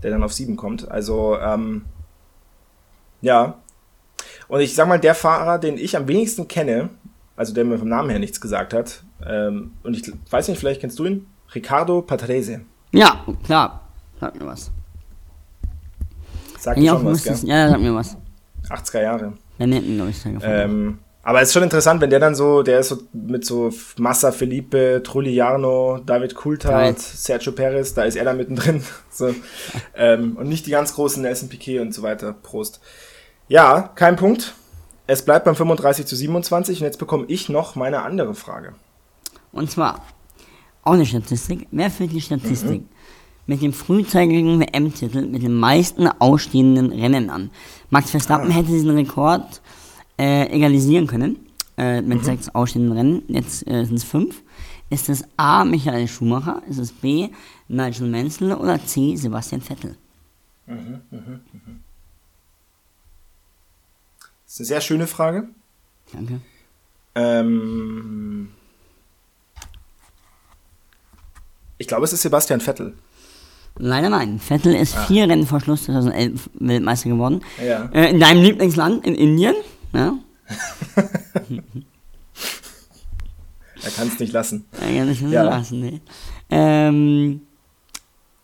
der 0.04 0.12
dann 0.12 0.24
auf 0.24 0.32
sieben 0.34 0.56
kommt. 0.56 0.90
Also, 0.90 1.38
ähm, 1.40 1.84
ja. 3.22 3.56
Und 4.50 4.60
ich 4.60 4.76
sag 4.76 4.88
mal, 4.88 5.00
der 5.00 5.16
Fahrer, 5.16 5.60
den 5.60 5.78
ich 5.78 5.96
am 5.96 6.08
wenigsten 6.08 6.48
kenne, 6.48 6.90
also 7.38 7.54
der 7.54 7.64
mir 7.64 7.78
vom 7.78 7.88
Namen 7.88 8.10
her 8.10 8.20
nichts 8.20 8.42
gesagt 8.42 8.74
hat, 8.74 9.04
ähm, 9.26 9.72
und 9.84 9.96
ich 9.96 10.12
weiß 10.30 10.50
nicht, 10.50 10.60
vielleicht 10.60 10.82
kennst 10.82 11.00
du 11.00 11.06
ihn, 11.06 11.28
Ricardo 11.56 12.02
Patrese. 12.02 12.62
Ja, 12.92 13.26
klar. 13.46 13.88
Sag 14.20 14.36
mir 14.38 14.46
was. 14.46 14.72
Auch 16.58 16.76
schon 16.76 17.06
was, 17.06 17.26
wüsste, 17.26 17.46
gell? 17.46 17.56
ja, 17.56 17.70
sag 17.70 17.80
mir 17.80 17.96
was. 17.96 18.18
80er 18.70 19.02
Jahre. 19.02 19.34
Benetton, 19.58 19.96
glaube 19.96 20.10
ich, 20.10 20.22
da. 20.22 20.30
Ähm, 20.42 21.00
aber 21.22 21.42
es 21.42 21.50
ist 21.50 21.54
schon 21.54 21.64
interessant, 21.64 22.02
wenn 22.02 22.10
der 22.10 22.20
dann 22.20 22.34
so, 22.34 22.64
der 22.64 22.80
ist 22.80 22.90
so 22.90 23.04
mit 23.14 23.46
so 23.46 23.72
Massa 23.98 24.32
Felipe, 24.32 25.02
Trulliano, 25.04 26.00
David. 26.06 26.34
Coulthard, 26.34 27.00
Sergio 27.00 27.52
Perez, 27.52 27.94
da 27.94 28.04
ist 28.04 28.16
er 28.16 28.26
da 28.26 28.34
mittendrin. 28.34 28.84
So. 29.12 29.36
ähm, 29.96 30.38
und 30.38 30.48
nicht 30.48 30.66
die 30.66 30.72
ganz 30.72 30.94
großen 30.94 31.22
Nelson 31.22 31.50
Piquet 31.50 31.80
und 31.82 31.94
so 31.94 32.04
weiter. 32.04 32.34
Prost. 32.34 32.80
Ja, 33.50 33.90
kein 33.96 34.16
Punkt. 34.16 34.54
Es 35.08 35.26
bleibt 35.26 35.46
beim 35.46 35.56
35 35.56 36.06
zu 36.06 36.16
27 36.16 36.82
und 36.82 36.86
jetzt 36.86 37.00
bekomme 37.00 37.26
ich 37.28 37.50
noch 37.50 37.76
meine 37.76 38.04
andere 38.04 38.36
Frage. 38.36 38.74
Und 39.52 39.72
zwar, 39.72 40.06
auch 40.84 40.94
eine 40.94 41.06
Statistik. 41.08 41.68
Wer 41.72 41.90
führt 41.90 42.12
die 42.12 42.22
Statistik 42.22 42.84
mit 43.48 43.64
dem 43.64 43.74
frühzeitigen 43.74 44.60
WM-Titel 44.60 45.26
mit 45.26 45.42
den 45.42 45.56
meisten 45.56 46.08
ausstehenden 46.08 46.92
Rennen 46.92 47.32
an? 47.32 47.50
Max 47.90 48.12
Verstappen 48.12 48.52
hätte 48.52 48.70
diesen 48.70 48.92
Rekord 48.92 49.62
äh, 50.20 50.46
egalisieren 50.56 51.08
können 51.08 51.40
äh, 51.76 52.04
mit 52.04 52.24
sechs 52.24 52.50
ausstehenden 52.50 52.96
Rennen. 52.96 53.24
Jetzt 53.30 53.68
äh, 53.68 53.84
sind 53.84 53.96
es 53.96 54.04
fünf. 54.04 54.44
Ist 54.92 55.10
es 55.10 55.24
A. 55.38 55.66
Michael 55.66 56.08
Schumacher? 56.08 56.62
Ist 56.70 56.78
es 56.78 56.92
B. 56.92 57.30
Nigel 57.68 58.08
Mansell? 58.10 58.54
Oder 58.54 58.80
C. 58.86 59.16
Sebastian 59.16 59.62
Vettel? 59.62 59.96
Das 64.50 64.56
ist 64.56 64.60
eine 64.62 64.66
sehr 64.66 64.82
schöne 64.82 65.06
Frage. 65.06 65.48
Danke. 66.12 66.42
Ähm, 67.14 68.50
ich 71.78 71.88
glaube, 71.88 72.06
es 72.06 72.14
ist 72.14 72.24
Sebastian 72.24 72.60
Vettel. 72.60 72.96
Leider 73.78 74.10
nein. 74.10 74.40
Vettel 74.40 74.74
ist 74.74 74.96
vier 75.06 75.30
Rennen 75.30 75.46
vor 75.46 75.60
Schluss 75.60 75.84
2011 75.84 76.50
Weltmeister 76.56 77.10
geworden. 77.12 77.42
Ja. 77.64 77.90
Äh, 77.94 78.10
in 78.10 78.20
deinem 78.20 78.42
Lieblingsland, 78.42 79.06
in 79.06 79.14
Indien. 79.14 79.54
Ja. 79.94 80.18
Er 83.82 83.92
kann 83.92 84.08
es 84.10 84.20
nicht 84.20 84.34
lassen. 84.34 84.66
Ja, 84.74 84.80
kann 85.00 85.10
ich 85.12 85.22
nicht 85.22 85.32
Ja. 85.32 85.44
lassen, 85.44 85.80
nee. 85.80 86.02
Ähm, 86.50 87.42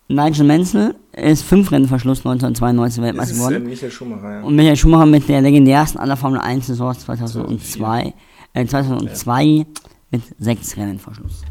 Nigel 0.08 0.46
Mansell 0.46 0.94
ist 1.12 1.42
fünf 1.42 1.72
Rennen 1.72 1.88
vor 1.88 1.98
Schluss 1.98 2.18
1992 2.18 2.96
Das 2.96 3.04
Weltmeister 3.04 3.32
ist 3.32 3.38
äh, 3.38 3.42
geworden. 3.42 3.64
Michael 3.64 3.90
Schumacher, 3.90 4.32
ja. 4.32 4.42
Und 4.42 4.54
Michael 4.54 4.76
Schumacher 4.76 5.06
mit 5.06 5.28
der 5.28 5.40
legendärsten 5.40 6.00
aller 6.00 6.16
Formel 6.16 6.40
1 6.40 6.66
Saisons 6.68 7.00
2002, 7.00 8.14
äh, 8.54 8.66
2002 8.66 9.66
mit 10.12 10.22
sechs 10.38 10.76
Rennen 10.76 10.98
vor 11.00 11.14
Schluss. 11.14 11.42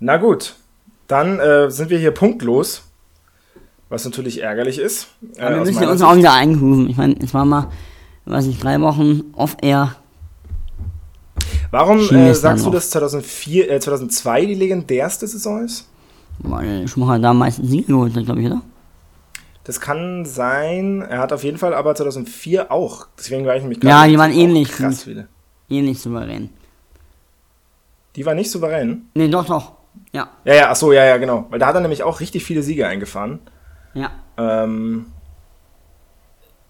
Na 0.00 0.16
gut, 0.16 0.56
dann 1.06 1.38
äh, 1.38 1.70
sind 1.70 1.90
wir 1.90 1.98
hier 1.98 2.10
punktlos, 2.10 2.82
was 3.88 4.04
natürlich 4.04 4.42
ärgerlich 4.42 4.78
ist. 4.78 5.06
Äh, 5.36 5.42
Aber 5.42 5.54
wir 5.56 5.60
müssen 5.60 5.84
uns 5.86 6.00
Sicht. 6.00 6.10
auch 6.10 6.16
wieder 6.16 6.32
eingrooven. 6.32 6.90
Ich 6.90 6.96
meine, 6.96 7.14
jetzt 7.20 7.32
waren 7.32 7.48
wir, 7.48 7.70
weiß 8.24 8.46
nicht, 8.46 8.62
drei 8.62 8.80
Wochen 8.80 9.22
off-air. 9.34 9.94
Warum 11.70 12.00
äh, 12.10 12.30
es 12.30 12.40
sagst 12.40 12.66
du, 12.66 12.70
dass 12.70 12.90
2004, 12.90 13.70
äh, 13.70 13.78
2002 13.78 14.46
die 14.46 14.54
legendärste 14.54 15.28
Saison 15.28 15.64
ist? 15.64 15.88
Weil 16.42 16.88
Schumacher 16.88 17.18
da 17.18 17.30
am 17.30 17.38
meisten 17.38 17.66
Siege 17.66 17.84
geholt 17.88 18.16
hat, 18.16 18.24
glaube 18.24 18.40
ich, 18.40 18.46
oder? 18.46 18.62
Das 19.64 19.80
kann 19.80 20.24
sein. 20.24 21.02
Er 21.02 21.18
hat 21.20 21.32
auf 21.32 21.44
jeden 21.44 21.58
Fall 21.58 21.72
aber 21.74 21.94
2004 21.94 22.72
auch. 22.72 23.06
Deswegen 23.16 23.46
war 23.46 23.54
ich 23.54 23.62
nämlich 23.62 23.82
Ja, 23.84 24.06
die 24.06 24.18
waren 24.18 24.32
auch 24.32 24.36
ähnlich 24.36 24.70
Krass 24.72 25.04
viele. 25.04 25.28
Ähnlich 25.68 26.00
souverän. 26.00 26.50
Die 28.16 28.26
war 28.26 28.34
nicht 28.34 28.50
souverän. 28.50 29.08
Nee, 29.14 29.28
doch, 29.28 29.46
doch. 29.46 29.72
Ja, 30.12 30.28
Ja, 30.44 30.54
ja, 30.54 30.70
ach 30.70 30.76
so, 30.76 30.92
ja, 30.92 31.04
ja, 31.04 31.16
genau. 31.16 31.46
Weil 31.50 31.58
da 31.58 31.66
hat 31.66 31.74
er 31.74 31.80
nämlich 31.80 32.02
auch 32.02 32.20
richtig 32.20 32.44
viele 32.44 32.62
Siege 32.62 32.86
eingefahren. 32.86 33.38
ja. 33.94 34.10
Ähm, 34.36 35.06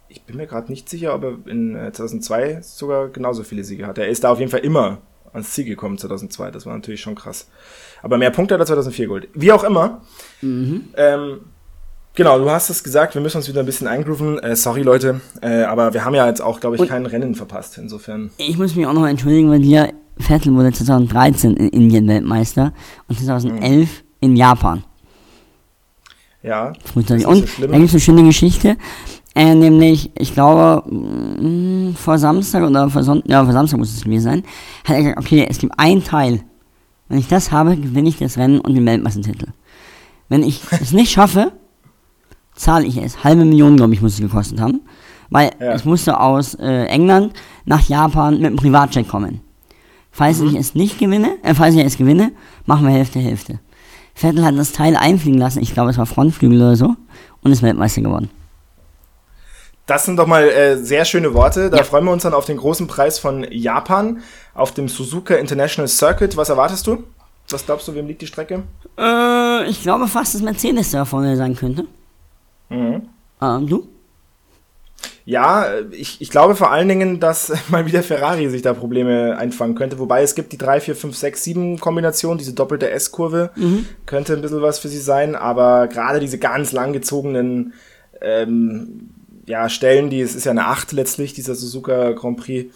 ich 0.08 0.22
bin 0.24 0.36
mir 0.36 0.46
gerade 0.46 0.70
nicht 0.70 0.90
sicher, 0.90 1.14
ob 1.14 1.24
er 1.24 1.38
in 1.46 1.74
äh, 1.74 1.90
2002 1.90 2.60
sogar 2.60 3.08
genauso 3.08 3.44
viele 3.44 3.64
Siege 3.64 3.86
hatte. 3.86 4.02
Er 4.02 4.08
ist 4.08 4.24
da 4.24 4.30
auf 4.30 4.38
jeden 4.38 4.50
Fall 4.50 4.60
immer 4.60 4.98
ans 5.32 5.50
Ziel 5.52 5.64
gekommen 5.64 5.98
2002. 5.98 6.50
Das 6.50 6.66
war 6.66 6.74
natürlich 6.74 7.00
schon 7.00 7.14
krass. 7.14 7.48
Aber 8.02 8.18
mehr 8.18 8.30
Punkte 8.30 8.54
hat 8.54 8.60
er 8.60 8.66
2004 8.66 9.06
geholt. 9.06 9.28
Wie 9.34 9.52
auch 9.52 9.64
immer. 9.64 10.02
Ähm, 10.42 11.40
genau, 12.14 12.38
du 12.38 12.50
hast 12.50 12.68
es 12.70 12.82
gesagt, 12.84 13.14
wir 13.14 13.22
müssen 13.22 13.38
uns 13.38 13.48
wieder 13.48 13.60
ein 13.60 13.66
bisschen 13.66 13.86
eingrooven. 13.86 14.38
Äh, 14.40 14.56
sorry, 14.56 14.82
Leute. 14.82 15.20
Äh, 15.40 15.62
aber 15.62 15.94
wir 15.94 16.04
haben 16.04 16.14
ja 16.14 16.26
jetzt 16.26 16.40
auch, 16.42 16.60
glaube 16.60 16.76
ich, 16.76 16.82
Und- 16.82 16.88
kein 16.88 17.06
Rennen 17.06 17.34
verpasst. 17.34 17.78
Insofern. 17.78 18.30
Ich 18.36 18.58
muss 18.58 18.74
mich 18.74 18.86
auch 18.86 18.92
noch 18.92 19.06
entschuldigen, 19.06 19.50
weil 19.50 19.60
dir 19.60 19.92
Vettel 20.18 20.54
wurde 20.54 20.72
2013 20.72 21.56
in 21.56 21.68
Indien 21.68 22.06
Weltmeister 22.08 22.72
und 23.08 23.18
2011 23.18 24.02
in 24.20 24.36
Japan. 24.36 24.84
Ja. 26.42 26.72
Frühzeitig. 26.84 27.22
ist 27.22 27.28
Und 27.28 27.34
nicht 27.40 27.48
so 27.48 27.54
schlimm. 27.54 27.70
da 27.72 27.76
gibt 27.78 27.88
es 27.88 27.94
eine 27.94 28.00
schöne 28.00 28.24
Geschichte, 28.24 28.76
äh, 29.34 29.54
nämlich, 29.54 30.10
ich 30.18 30.34
glaube, 30.34 30.82
mh, 30.90 31.94
vor 31.96 32.18
Samstag 32.18 32.64
oder 32.68 32.90
vor 32.90 33.02
Sonntag, 33.02 33.30
ja, 33.30 33.42
vor 33.44 33.52
Samstag 33.52 33.78
muss 33.78 33.94
es 33.94 34.04
gewesen 34.04 34.22
sein, 34.24 34.42
hat 34.84 34.96
er 34.96 35.02
gesagt, 35.02 35.18
okay, 35.18 35.46
es 35.48 35.58
gibt 35.58 35.78
einen 35.78 36.04
Teil. 36.04 36.42
Wenn 37.08 37.18
ich 37.18 37.28
das 37.28 37.50
habe, 37.52 37.76
gewinne 37.76 38.08
ich 38.08 38.18
das 38.18 38.36
Rennen 38.38 38.60
und 38.60 38.74
den 38.74 38.86
Weltmeistertitel. 38.86 39.48
Wenn 40.28 40.42
ich 40.42 40.60
es 40.80 40.92
nicht 40.92 41.10
schaffe, 41.12 41.52
zahle 42.54 42.86
ich 42.86 42.96
es. 42.96 43.22
Halbe 43.24 43.44
Million, 43.44 43.76
glaube 43.76 43.92
ich, 43.94 44.02
muss 44.02 44.14
es 44.14 44.20
gekostet 44.20 44.60
haben. 44.60 44.80
Weil 45.30 45.50
Ja. 45.60 45.72
es 45.72 45.84
musste 45.84 46.18
aus 46.20 46.54
äh, 46.54 46.84
England 46.86 47.32
nach 47.64 47.86
Japan 47.88 48.34
mit 48.36 48.46
einem 48.46 48.56
Privatjet 48.56 49.08
kommen. 49.08 49.40
Falls 50.10 50.40
Mhm. 50.40 50.48
ich 50.48 50.54
es 50.56 50.74
nicht 50.74 50.98
gewinne, 50.98 51.36
äh, 51.42 51.54
falls 51.54 51.74
ich 51.74 51.82
es 51.84 51.96
gewinne, 51.96 52.32
machen 52.66 52.86
wir 52.86 52.92
Hälfte, 52.92 53.18
Hälfte. 53.18 53.60
Vettel 54.14 54.44
hat 54.44 54.56
das 54.58 54.72
Teil 54.72 54.94
einfliegen 54.96 55.38
lassen, 55.40 55.62
ich 55.62 55.72
glaube 55.72 55.90
es 55.90 55.96
war 55.98 56.04
Frontflügel 56.04 56.60
oder 56.60 56.76
so, 56.76 56.94
und 57.42 57.50
ist 57.52 57.62
Weltmeister 57.62 58.02
geworden. 58.02 58.28
Das 59.92 60.06
sind 60.06 60.16
doch 60.16 60.26
mal 60.26 60.48
äh, 60.48 60.78
sehr 60.78 61.04
schöne 61.04 61.34
Worte. 61.34 61.68
Da 61.68 61.76
Ja. 61.76 61.84
freuen 61.84 62.06
wir 62.06 62.12
uns 62.12 62.22
dann 62.22 62.32
auf 62.32 62.46
den 62.46 62.56
großen 62.56 62.86
Preis 62.86 63.18
von 63.18 63.46
Japan 63.50 64.22
auf 64.54 64.72
dem 64.72 64.88
Suzuka 64.88 65.34
International 65.34 65.86
Circuit. 65.86 66.34
Was 66.38 66.48
erwartest 66.48 66.86
du? 66.86 67.04
Was 67.50 67.66
glaubst 67.66 67.88
du, 67.88 67.94
wem 67.94 68.06
liegt 68.06 68.22
die 68.22 68.26
Strecke? 68.26 68.62
Äh, 68.98 69.68
ich 69.68 69.82
glaube 69.82 70.08
fast, 70.08 70.32
dass 70.34 70.40
Mercedes 70.40 70.92
da 70.92 71.04
vorne 71.04 71.36
sein 71.36 71.54
könnte. 71.54 71.84
Mhm. 72.70 73.02
Ähm, 73.42 73.66
du? 73.68 73.86
Ja, 75.26 75.66
äh, 75.66 75.84
ich, 75.90 76.22
ich 76.22 76.30
glaube 76.30 76.56
vor 76.56 76.70
allen 76.70 76.88
Dingen, 76.88 77.20
dass 77.20 77.52
mal 77.68 77.84
wieder 77.84 78.02
Ferrari 78.02 78.48
sich 78.48 78.62
da 78.62 78.72
Probleme 78.72 79.36
einfangen 79.36 79.74
könnte. 79.74 79.98
Wobei 79.98 80.22
es 80.22 80.34
gibt 80.34 80.54
die 80.54 80.58
3, 80.58 80.80
4, 80.80 80.96
5, 80.96 81.14
6, 81.14 81.44
7 81.44 81.80
Kombination, 81.80 82.38
diese 82.38 82.54
doppelte 82.54 82.88
S-Kurve. 82.90 83.50
Könnte 84.06 84.32
ein 84.32 84.40
bisschen 84.40 84.62
was 84.62 84.78
für 84.78 84.88
sie 84.88 85.00
sein. 85.00 85.34
Aber 85.34 85.86
gerade 85.88 86.18
diese 86.18 86.38
ganz 86.38 86.72
langgezogenen 86.72 87.74
ähm, 88.22 89.10
ja, 89.46 89.68
Stellen, 89.68 90.10
die 90.10 90.20
es 90.20 90.34
ist 90.34 90.44
ja 90.44 90.50
eine 90.52 90.66
8 90.66 90.92
letztlich, 90.92 91.32
dieser 91.34 91.54
Suzuka 91.54 92.12
Grand 92.12 92.36
Prix, 92.38 92.74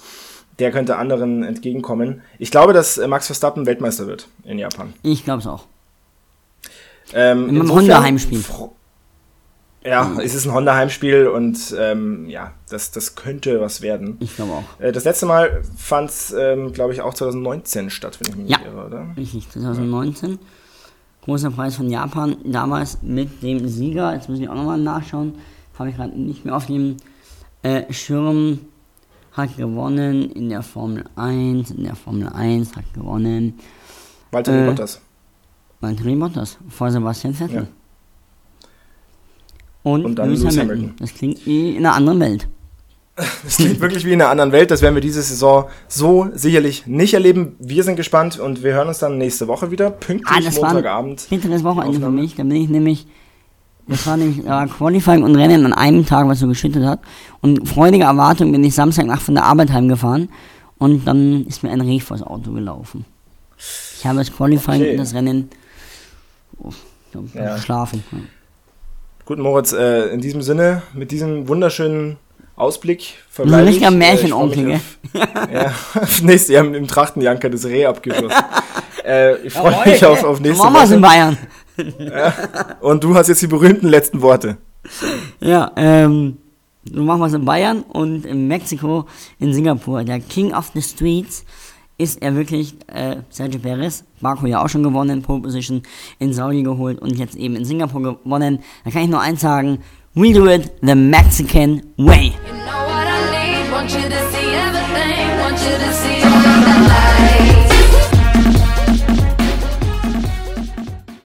der 0.59 0.70
könnte 0.72 0.96
anderen 0.96 1.42
entgegenkommen. 1.42 2.22
Ich 2.38 2.50
glaube, 2.50 2.72
dass 2.72 2.98
äh, 2.98 3.07
Max 3.09 3.26
Verstappen 3.26 3.66
Weltmeister 3.66 4.07
wird 4.07 4.29
in 4.44 4.59
Japan. 4.59 4.94
Ich 5.02 5.24
glaube 5.24 5.40
es 5.40 5.46
auch. 5.46 5.64
Ähm, 7.12 7.48
Im 7.50 7.72
Honda-Heimspiel. 7.72 8.42
Ja, 9.85 10.16
es 10.20 10.35
ist 10.35 10.46
ein 10.46 10.52
Honda-Heimspiel 10.52 11.29
und 11.29 11.57
ähm, 11.79 12.29
ja, 12.29 12.52
das, 12.68 12.90
das 12.90 13.14
könnte 13.14 13.61
was 13.61 13.83
werden. 13.83 14.16
Ich 14.18 14.35
glaube 14.35 14.52
auch. 14.52 14.81
Äh, 14.81 14.90
Das 14.90 15.05
letzte 15.05 15.26
Mal 15.26 15.62
fand 15.76 16.11
es, 16.11 16.33
ähm, 16.37 16.72
glaube 16.72 16.92
ich, 16.92 17.02
auch 17.02 17.14
2019 17.14 17.90
statt, 17.90 18.18
wenn 18.20 18.31
ich 18.33 18.37
mich 18.37 18.50
Ja. 18.50 18.59
nicht 18.59 18.66
irre, 18.66 18.87
oder? 18.87 19.07
Richtig, 19.16 19.48
2019. 19.50 20.40
Großer 21.22 21.50
Preis 21.52 21.76
von 21.76 21.88
Japan, 21.88 22.37
damals 22.44 22.98
mit 23.02 23.42
dem 23.42 23.68
Sieger, 23.68 24.12
jetzt 24.14 24.29
muss 24.29 24.40
ich 24.40 24.48
auch 24.48 24.55
nochmal 24.57 24.79
nachschauen, 24.79 25.35
habe 25.78 25.90
ich 25.90 25.96
gerade 25.96 26.18
nicht 26.18 26.44
mehr 26.44 26.56
auf 26.56 26.66
dem 26.66 26.96
äh, 27.62 27.92
Schirm, 27.92 28.60
hat 29.32 29.56
gewonnen 29.56 30.30
in 30.32 30.48
der 30.48 30.62
Formel 30.62 31.04
1, 31.16 31.70
in 31.72 31.84
der 31.84 31.94
Formel 31.94 32.28
1 32.28 32.74
hat 32.76 32.84
gewonnen 32.94 33.58
Walter 34.30 34.64
Äh, 34.64 34.66
Bottas. 34.68 35.00
Valtteri 35.80 36.14
Bottas 36.16 36.56
vor 36.70 36.90
Sebastian 36.90 37.34
Vettel. 37.34 37.56
Ja. 37.62 37.66
Und, 39.82 40.04
Und 40.04 40.16
dann 40.16 40.30
Lewis 40.30 40.40
Hamilton. 40.44 40.68
Hamilton. 40.68 40.94
Das 40.98 41.14
klingt 41.14 41.46
wie 41.46 41.76
in 41.76 41.86
einer 41.86 41.94
anderen 41.94 42.20
Welt. 42.20 42.48
Das 43.44 43.56
klingt 43.56 43.80
wirklich 43.80 44.04
wie 44.04 44.12
in 44.12 44.20
einer 44.20 44.30
anderen 44.30 44.52
Welt. 44.52 44.70
Das 44.70 44.82
werden 44.82 44.94
wir 44.94 45.00
diese 45.00 45.22
Saison 45.22 45.66
so 45.88 46.28
sicherlich 46.34 46.86
nicht 46.86 47.14
erleben. 47.14 47.56
Wir 47.58 47.82
sind 47.84 47.96
gespannt 47.96 48.38
und 48.38 48.62
wir 48.62 48.74
hören 48.74 48.88
uns 48.88 48.98
dann 48.98 49.16
nächste 49.16 49.48
Woche 49.48 49.70
wieder. 49.70 49.86
Ah, 49.86 49.90
Pünktlich 49.90 50.44
das 50.44 50.56
ein 50.56 50.62
Montagabend. 50.64 51.26
bitteres 51.30 51.64
Wochenende 51.64 51.98
für 52.00 52.10
mich. 52.10 52.34
Da 52.34 52.42
bin 52.42 52.56
ich 52.56 52.68
nämlich, 52.68 53.06
das 53.88 54.07
war 54.07 54.16
nämlich 54.16 54.44
äh, 54.44 54.66
Qualifying 54.66 55.22
und 55.22 55.37
Rennen 55.37 55.64
an 55.64 55.72
einem 55.72 56.05
Tag, 56.07 56.27
was 56.29 56.40
so 56.40 56.49
geschüttet 56.49 56.85
hat. 56.85 57.01
Und 57.40 57.68
freudige 57.68 58.05
Erwartung 58.05 58.53
bin 58.53 58.64
ich 58.64 58.75
Samstagnacht 58.75 59.22
von 59.22 59.35
der 59.35 59.44
Arbeit 59.44 59.70
heimgefahren 59.72 60.29
und 60.79 61.07
dann 61.07 61.46
ist 61.46 61.62
mir 61.62 61.70
ein 61.70 61.81
Reh 61.81 62.01
vors 62.01 62.22
Auto 62.22 62.53
gelaufen. 62.53 63.05
Ich 63.99 64.05
habe 64.07 64.18
das 64.18 64.33
Qualifying 64.33 64.81
Okay. 64.83 64.90
und 64.92 64.96
das 64.99 65.14
Rennen 65.14 65.49
oh, 66.59 66.70
Ja. 67.35 67.55
geschlafen. 67.57 68.03
Gut, 69.25 69.38
Moritz, 69.38 69.72
äh, 69.72 70.09
in 70.12 70.20
diesem 70.20 70.42
Sinne, 70.42 70.83
mit 70.92 71.11
diesem 71.11 71.49
wunderschönen 71.49 72.16
Ausblick 72.55 73.01
So 73.31 73.42
verbleibe 73.42 73.66
richtiger 73.68 73.88
ich. 73.88 73.94
Äh, 73.94 73.99
Märchenonkel, 73.99 74.75
auf- 74.75 74.99
Ja, 75.53 75.72
nächstes 76.22 76.49
Jahr 76.49 76.64
im 76.64 76.87
Trachtenjanker 76.87 77.51
das 77.51 77.64
Reh 77.66 77.87
abgeschlossen. 77.87 78.37
äh, 79.05 79.37
ich 79.38 79.53
freue 79.53 79.77
mich 79.88 80.05
auf, 80.05 80.22
auf 80.25 80.40
nächste 80.40 80.62
Machen 80.62 80.75
wir's 80.75 80.90
in 80.90 81.03
Woche. 81.03 81.11
Bayern. 81.11 81.38
Und 82.80 83.04
du 83.04 83.14
hast 83.14 83.28
jetzt 83.28 83.42
die 83.42 83.46
berühmten 83.46 83.88
letzten 83.88 84.22
Worte. 84.22 84.56
Ja, 85.40 85.72
ähm, 85.76 86.38
so 86.92 87.02
machen 87.02 87.20
wir 87.20 87.26
es 87.26 87.32
in 87.32 87.44
Bayern 87.44 87.82
und 87.82 88.24
in 88.24 88.46
Mexiko, 88.46 89.06
in 89.40 89.52
Singapur. 89.52 90.04
Der 90.04 90.20
King 90.20 90.54
of 90.54 90.70
the 90.74 90.82
Streets 90.82 91.44
ist 91.98 92.22
er 92.22 92.36
wirklich 92.36 92.76
äh, 92.86 93.16
Sergio 93.30 93.58
Perez. 93.58 94.04
Baku 94.20 94.46
ja 94.46 94.62
auch 94.62 94.68
schon 94.68 94.82
gewonnen, 94.82 95.22
Pole 95.22 95.42
Position 95.42 95.82
in 96.18 96.32
Saudi 96.32 96.62
geholt 96.62 97.00
und 97.00 97.18
jetzt 97.18 97.34
eben 97.36 97.56
in 97.56 97.64
Singapur 97.64 98.02
gewonnen. 98.02 98.60
Da 98.84 98.90
kann 98.90 99.02
ich 99.02 99.08
nur 99.08 99.20
eins 99.20 99.40
sagen, 99.40 99.78
we 100.14 100.32
do 100.32 100.46
it 100.46 100.70
the 100.82 100.94
Mexican 100.94 101.82
way. 101.96 102.32
You 103.92 104.08
know 104.08 104.15